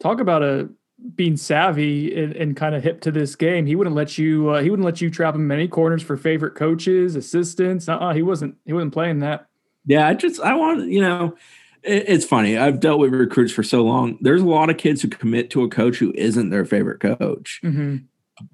Talk 0.02 0.20
about 0.20 0.44
a 0.44 0.70
being 1.16 1.38
savvy 1.38 2.22
and, 2.22 2.34
and 2.36 2.56
kind 2.56 2.76
of 2.76 2.84
hip 2.84 3.02
to 3.02 3.12
this 3.12 3.36
game. 3.36 3.66
He 3.66 3.76
wouldn't 3.76 3.96
let 3.96 4.18
you. 4.18 4.50
Uh, 4.50 4.62
he 4.62 4.70
wouldn't 4.70 4.86
let 4.86 5.02
you 5.02 5.10
trap 5.10 5.36
him 5.36 5.48
many 5.48 5.68
corners 5.68 6.04
for 6.04 6.18
favorite 6.18 6.56
coaches, 6.56 7.16
assistants. 7.16 7.88
Uh, 7.88 8.14
he 8.14 8.22
wasn't. 8.22 8.56
He 8.66 8.74
wasn't 8.74 8.94
playing 8.94 9.20
that. 9.20 9.48
Yeah, 9.86 10.08
I 10.08 10.14
just 10.14 10.40
I 10.42 10.56
want 10.56 10.90
you 10.90 11.02
know 11.02 11.36
it's 11.84 12.26
funny. 12.26 12.58
I've 12.58 12.80
dealt 12.80 13.00
with 13.00 13.14
recruits 13.14 13.54
for 13.54 13.64
so 13.64 13.84
long. 13.84 14.18
There's 14.22 14.42
a 14.42 14.46
lot 14.46 14.70
of 14.70 14.78
kids 14.78 15.02
who 15.02 15.08
commit 15.08 15.50
to 15.52 15.64
a 15.64 15.70
coach 15.70 15.98
who 15.98 16.12
isn't 16.16 16.50
their 16.50 16.66
favorite 16.66 17.00
coach. 17.00 17.62
Mm-hmm. 17.64 17.98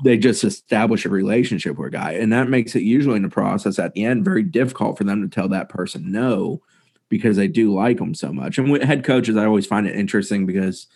They 0.04 0.18
just 0.18 0.44
establish 0.44 1.06
a 1.06 1.10
relationship 1.10 1.78
with 1.78 1.88
a 1.88 1.92
guy, 1.92 2.14
and 2.14 2.32
that 2.34 2.50
makes 2.50 2.76
it 2.76 2.84
usually 2.84 3.18
in 3.18 3.24
the 3.24 3.30
process 3.30 3.80
at 3.80 3.94
the 3.94 4.06
end 4.06 4.26
very 4.26 4.44
difficult 4.44 4.98
for 4.98 5.04
them 5.04 5.22
to 5.22 5.28
tell 5.28 5.48
that 5.50 5.70
person 5.70 6.12
no 6.12 6.62
because 7.10 7.38
they 7.38 7.48
do 7.48 7.74
like 7.74 7.98
them 7.98 8.16
so 8.16 8.34
much. 8.34 8.58
And 8.58 8.72
with 8.72 8.82
head 8.82 9.04
coaches, 9.04 9.38
I 9.38 9.46
always 9.46 9.68
find 9.68 9.88
it 9.88 9.96
interesting 9.96 10.46
because 10.46 10.88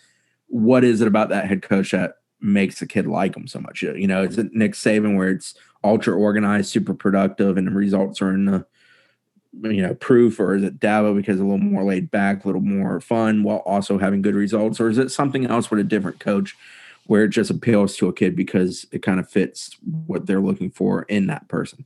what 0.50 0.84
is 0.84 1.00
it 1.00 1.08
about 1.08 1.28
that 1.30 1.46
head 1.46 1.62
coach 1.62 1.92
that 1.92 2.16
makes 2.40 2.82
a 2.82 2.86
kid 2.86 3.06
like 3.06 3.34
them 3.34 3.46
so 3.46 3.60
much? 3.60 3.82
You 3.82 4.06
know, 4.06 4.22
is 4.22 4.36
it 4.36 4.52
Nick 4.52 4.72
Saban 4.72 5.16
where 5.16 5.30
it's 5.30 5.54
ultra 5.82 6.14
organized, 6.14 6.70
super 6.70 6.92
productive, 6.92 7.56
and 7.56 7.66
the 7.66 7.72
results 7.72 8.20
are 8.20 8.34
in 8.34 8.44
the 8.44 8.66
you 9.62 9.82
know 9.82 9.94
proof 9.94 10.38
or 10.38 10.54
is 10.54 10.62
it 10.62 10.78
Dabo 10.78 11.16
because 11.16 11.40
a 11.40 11.42
little 11.42 11.58
more 11.58 11.84
laid 11.84 12.10
back, 12.10 12.44
a 12.44 12.48
little 12.48 12.60
more 12.60 13.00
fun 13.00 13.42
while 13.42 13.58
also 13.58 13.98
having 13.98 14.22
good 14.22 14.34
results, 14.34 14.80
or 14.80 14.88
is 14.88 14.98
it 14.98 15.10
something 15.10 15.46
else 15.46 15.70
with 15.70 15.80
a 15.80 15.84
different 15.84 16.20
coach 16.20 16.56
where 17.06 17.24
it 17.24 17.30
just 17.30 17.50
appeals 17.50 17.96
to 17.96 18.08
a 18.08 18.12
kid 18.12 18.36
because 18.36 18.86
it 18.92 19.02
kind 19.02 19.18
of 19.18 19.28
fits 19.28 19.76
what 20.06 20.26
they're 20.26 20.40
looking 20.40 20.70
for 20.70 21.02
in 21.02 21.26
that 21.28 21.48
person? 21.48 21.84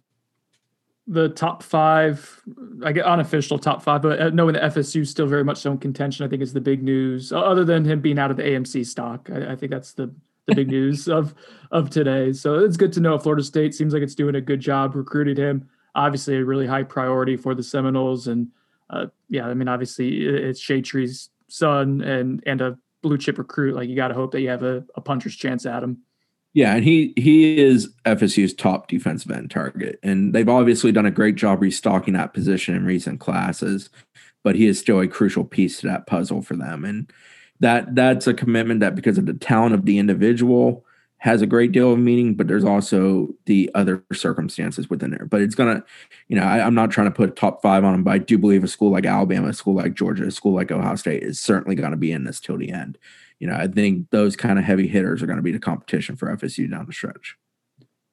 The 1.07 1.29
top 1.29 1.63
five, 1.63 2.41
I 2.83 2.93
get 2.93 3.05
unofficial 3.05 3.59
top 3.59 3.83
five, 3.83 4.01
but 4.01 4.21
uh, 4.21 4.31
knowing 4.31 4.55
the 4.55 4.61
FSU 4.61 5.03
is 5.03 5.11
still 5.11 5.27
very 5.27 5.45
much 5.45 5.59
so 5.59 5.73
in 5.73 5.79
contention, 5.79 6.25
I 6.25 6.29
think 6.29 6.41
is 6.41 6.55
the 6.55 6.63
big 6.63 6.83
news. 6.83 7.31
Other 7.31 7.63
than 7.65 7.85
him 7.85 8.01
being 8.01 8.19
out 8.19 8.31
of 8.31 8.39
the 8.39 8.43
AMC 8.43 8.87
stock, 8.87 9.29
I, 9.31 9.53
I 9.53 9.57
think 9.57 9.71
that's 9.71 9.93
the 9.93 10.15
the 10.47 10.55
big 10.55 10.69
news 10.79 11.09
of 11.09 11.35
of 11.71 11.91
today. 11.91 12.33
So 12.33 12.59
it's 12.59 12.77
good 12.77 12.93
to 12.95 13.01
know 13.01 13.19
Florida 13.19 13.43
State 13.43 13.75
seems 13.75 13.93
like 13.93 14.03
it's 14.03 14.15
doing 14.15 14.35
a 14.35 14.41
good 14.41 14.61
job 14.61 14.95
recruiting 14.95 15.37
him 15.37 15.69
obviously 15.95 16.37
a 16.37 16.45
really 16.45 16.67
high 16.67 16.83
priority 16.83 17.37
for 17.37 17.55
the 17.55 17.63
Seminoles. 17.63 18.27
And 18.27 18.49
uh, 18.91 19.07
yeah, 19.29 19.47
I 19.47 19.55
mean, 19.55 19.69
obviously 19.69 20.27
it's 20.27 20.61
Shade 20.61 20.85
Tree's 20.85 21.31
son 21.49 22.01
and 22.03 22.43
and 22.47 22.61
a 22.61 22.79
blue 23.03 23.19
chip 23.19 23.39
recruit. 23.39 23.75
Like 23.75 23.89
you 23.89 23.97
got 23.97 24.09
to 24.09 24.15
hope 24.15 24.33
that 24.33 24.41
you 24.41 24.49
have 24.49 24.63
a, 24.63 24.85
a 24.95 25.01
puncher's 25.01 25.37
chance 25.37 25.67
at 25.67 25.83
him. 25.83 25.99
Yeah, 26.55 26.77
and 26.77 26.85
he 26.85 27.13
he 27.17 27.59
is 27.59 27.93
FSU's 28.07 28.55
top 28.55 28.87
defensive 28.87 29.33
end 29.33 29.51
target, 29.51 29.99
and 30.05 30.33
they've 30.33 30.49
obviously 30.49 30.93
done 30.93 31.05
a 31.05 31.11
great 31.11 31.35
job 31.35 31.61
restocking 31.61 32.15
that 32.15 32.33
position 32.33 32.77
in 32.77 32.87
recent 32.87 33.19
classes. 33.21 33.91
But 34.45 34.55
he 34.55 34.67
is 34.67 34.79
still 34.79 35.01
a 35.01 35.09
crucial 35.09 35.45
piece 35.45 35.81
to 35.81 35.89
that 35.89 36.07
puzzle 36.07 36.43
for 36.43 36.55
them, 36.55 36.85
and 36.85 37.13
that 37.59 37.97
that's 37.97 38.29
a 38.29 38.35
commitment 38.35 38.81
that 38.81 38.95
because 38.95 39.19
of 39.19 39.27
the 39.27 39.35
talent 39.35 39.75
of 39.75 39.85
the 39.85 39.99
individual 39.99 40.85
has 41.19 41.41
a 41.41 41.47
great 41.47 41.73
deal 41.73 41.91
of 41.91 41.99
meaning, 41.99 42.35
but 42.35 42.49
there's 42.49 42.67
also 42.67 43.29
the 43.47 43.71
other 43.75 44.05
circumstances 44.13 44.91
within 44.91 45.11
there. 45.11 45.25
But 45.25 45.41
it's 45.41 45.55
gonna, 45.55 45.83
you 46.29 46.37
know, 46.37 46.45
I, 46.45 46.59
am 46.59 46.75
not 46.75 46.91
trying 46.91 47.07
to 47.07 47.11
put 47.11 47.35
top 47.35 47.63
five 47.63 47.83
on 47.83 47.93
them, 47.93 48.05
but 48.05 48.13
I 48.13 48.19
do 48.19 48.39
believe 48.39 48.63
a 48.63 48.69
school 48.69 48.91
like 48.91 49.07
Alabama, 49.07 49.49
a 49.49 49.55
school 49.55 49.75
like 49.75 49.95
Georgia, 49.95 50.27
a 50.27 50.31
school 50.31 50.55
like 50.55 50.71
Ohio 50.71 50.95
State 50.97 51.23
is 51.23 51.41
certainly 51.41 51.75
going 51.75 51.93
to 51.93 51.97
be 51.97 52.13
in 52.13 52.25
this 52.25 52.39
till 52.39 52.59
the 52.59 52.71
end. 52.71 52.99
You 53.45 53.51
know, 53.51 53.57
I 53.57 53.67
think 53.67 54.09
those 54.09 54.37
kind 54.37 54.59
of 54.59 54.65
heavy 54.65 54.89
hitters 54.89 55.23
are 55.23 55.27
going 55.27 55.37
to 55.37 55.43
be 55.43 55.53
the 55.53 55.59
competition 55.59 56.17
for 56.17 56.35
FSU 56.35 56.71
down 56.71 56.87
the 56.87 56.95
stretch. 56.95 57.37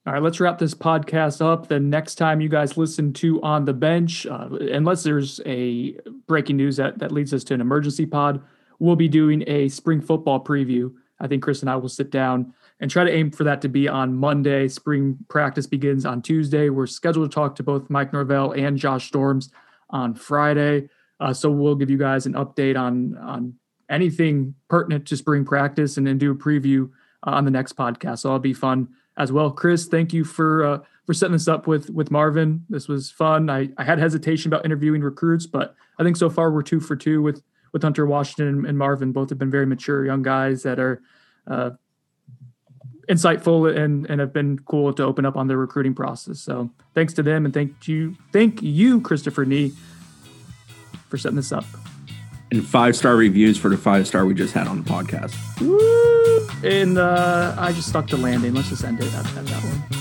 All 0.06 0.12
right, 0.12 0.22
let's 0.22 0.42
wrap 0.42 0.58
this 0.58 0.74
podcast 0.74 1.42
up. 1.42 1.70
The 1.70 1.80
next 1.80 2.16
time 2.16 2.42
you 2.42 2.50
guys 2.50 2.76
listen 2.76 3.14
to 3.14 3.42
On 3.42 3.64
the 3.64 3.72
Bench, 3.72 4.26
uh, 4.26 4.50
unless 4.50 5.04
there's 5.04 5.40
a 5.46 5.96
breaking 6.28 6.58
news 6.58 6.76
that, 6.76 7.00
that 7.00 7.14
leads 7.14 7.34
us 7.34 7.46
to 7.46 7.54
an 7.54 7.62
emergency 7.62 8.06
pod, 8.06 8.44
we'll 8.80 8.98
be 8.98 9.08
doing 9.08 9.46
a 9.48 9.70
spring 9.70 10.02
football 10.02 10.44
preview. 10.44 10.94
I 11.22 11.28
think 11.28 11.44
Chris 11.44 11.62
and 11.62 11.70
I 11.70 11.78
will 11.78 11.88
sit 11.88 12.12
down 12.12 12.54
and 12.82 12.92
try 12.92 13.06
to 13.06 13.12
aim 13.12 13.32
for 13.32 13.46
that 13.46 13.62
to 13.62 13.70
be 13.70 13.88
on 13.88 14.14
Monday. 14.14 14.68
Spring 14.68 15.18
practice 15.30 15.66
begins 15.66 16.06
on 16.06 16.22
Tuesday. 16.22 16.68
We're 16.68 16.88
scheduled 16.88 17.32
to 17.32 17.34
talk 17.34 17.56
to 17.56 17.64
both 17.64 17.90
Mike 17.90 18.12
Norvell 18.12 18.52
and 18.52 18.78
Josh 18.78 19.08
Storms 19.08 19.50
on 19.92 20.14
Friday. 20.14 20.90
Uh, 21.22 21.32
so 21.32 21.50
we'll 21.50 21.76
give 21.76 21.90
you 21.90 21.98
guys 21.98 22.26
an 22.26 22.34
update 22.34 22.78
on 22.78 23.16
on 23.18 23.54
anything 23.92 24.56
pertinent 24.70 25.06
to 25.08 25.18
spring 25.18 25.46
practice 25.46 25.98
and 25.98 26.08
then 26.08 26.18
do 26.18 26.32
a 26.32 26.36
preview 26.36 26.90
uh, 27.28 27.32
on 27.32 27.46
the 27.46 27.52
next 27.52 27.76
podcast. 27.76 28.20
So 28.20 28.30
it'll 28.30 28.40
be 28.40 28.54
fun 28.54 28.88
as 29.18 29.32
well. 29.32 29.52
Chris, 29.52 29.88
thank 29.88 30.14
you 30.14 30.24
for 30.24 30.66
uh, 30.66 30.80
for 31.06 31.14
setting 31.14 31.34
this 31.34 31.48
up 31.48 31.68
with 31.68 31.90
with 31.90 32.10
Marvin. 32.10 32.66
This 32.70 32.88
was 32.88 33.12
fun. 33.12 33.50
I, 33.50 33.70
I 33.78 33.84
had 33.84 34.00
hesitation 34.00 34.52
about 34.52 34.66
interviewing 34.66 35.02
recruits, 35.02 35.46
but 35.46 35.76
I 36.00 36.04
think 36.04 36.18
so 36.18 36.30
far 36.30 36.52
we're 36.52 36.64
two 36.64 36.80
for 36.80 36.96
two 36.96 37.22
with 37.22 37.44
with 37.74 37.84
Hunter 37.84 38.06
Washington 38.06 38.48
and, 38.48 38.66
and 38.66 38.78
Marvin. 38.78 39.12
Both 39.12 39.30
have 39.30 39.38
been 39.38 39.52
very 39.52 39.66
mature 39.66 40.06
young 40.06 40.24
guys 40.24 40.64
that 40.64 40.80
are 40.80 41.02
uh, 41.48 41.72
insightful 43.10 43.76
and 43.76 44.10
and 44.10 44.20
have 44.22 44.32
been 44.32 44.60
cool 44.60 44.94
to 44.94 45.04
open 45.04 45.26
up 45.26 45.36
on 45.36 45.48
their 45.48 45.58
recruiting 45.58 45.94
process. 45.94 46.40
So 46.40 46.70
thanks 46.96 47.14
to 47.14 47.24
them 47.24 47.46
and 47.46 47.54
thank 47.54 47.88
you 47.88 48.16
thank 48.32 48.62
you 48.62 49.02
Christopher 49.02 49.46
Nee 49.46 49.74
for 51.10 51.18
setting 51.18 51.36
this 51.36 51.52
up. 51.52 51.66
And 52.52 52.66
five 52.66 52.96
star 52.98 53.16
reviews 53.16 53.58
for 53.58 53.70
the 53.70 53.78
five 53.78 54.08
star 54.08 54.26
we 54.26 54.34
just 54.34 54.54
had 54.54 54.68
on 54.68 54.84
the 54.84 54.90
podcast. 54.90 55.34
Woo! 55.62 56.50
And 56.68 56.98
uh, 56.98 57.56
I 57.58 57.72
just 57.72 57.88
stuck 57.88 58.08
the 58.08 58.18
landing. 58.18 58.54
Let's 58.54 58.70
just 58.70 58.84
end 58.84 59.00
it 59.00 59.14
at, 59.14 59.26
at 59.38 59.46
that 59.46 59.64
one. 59.64 60.01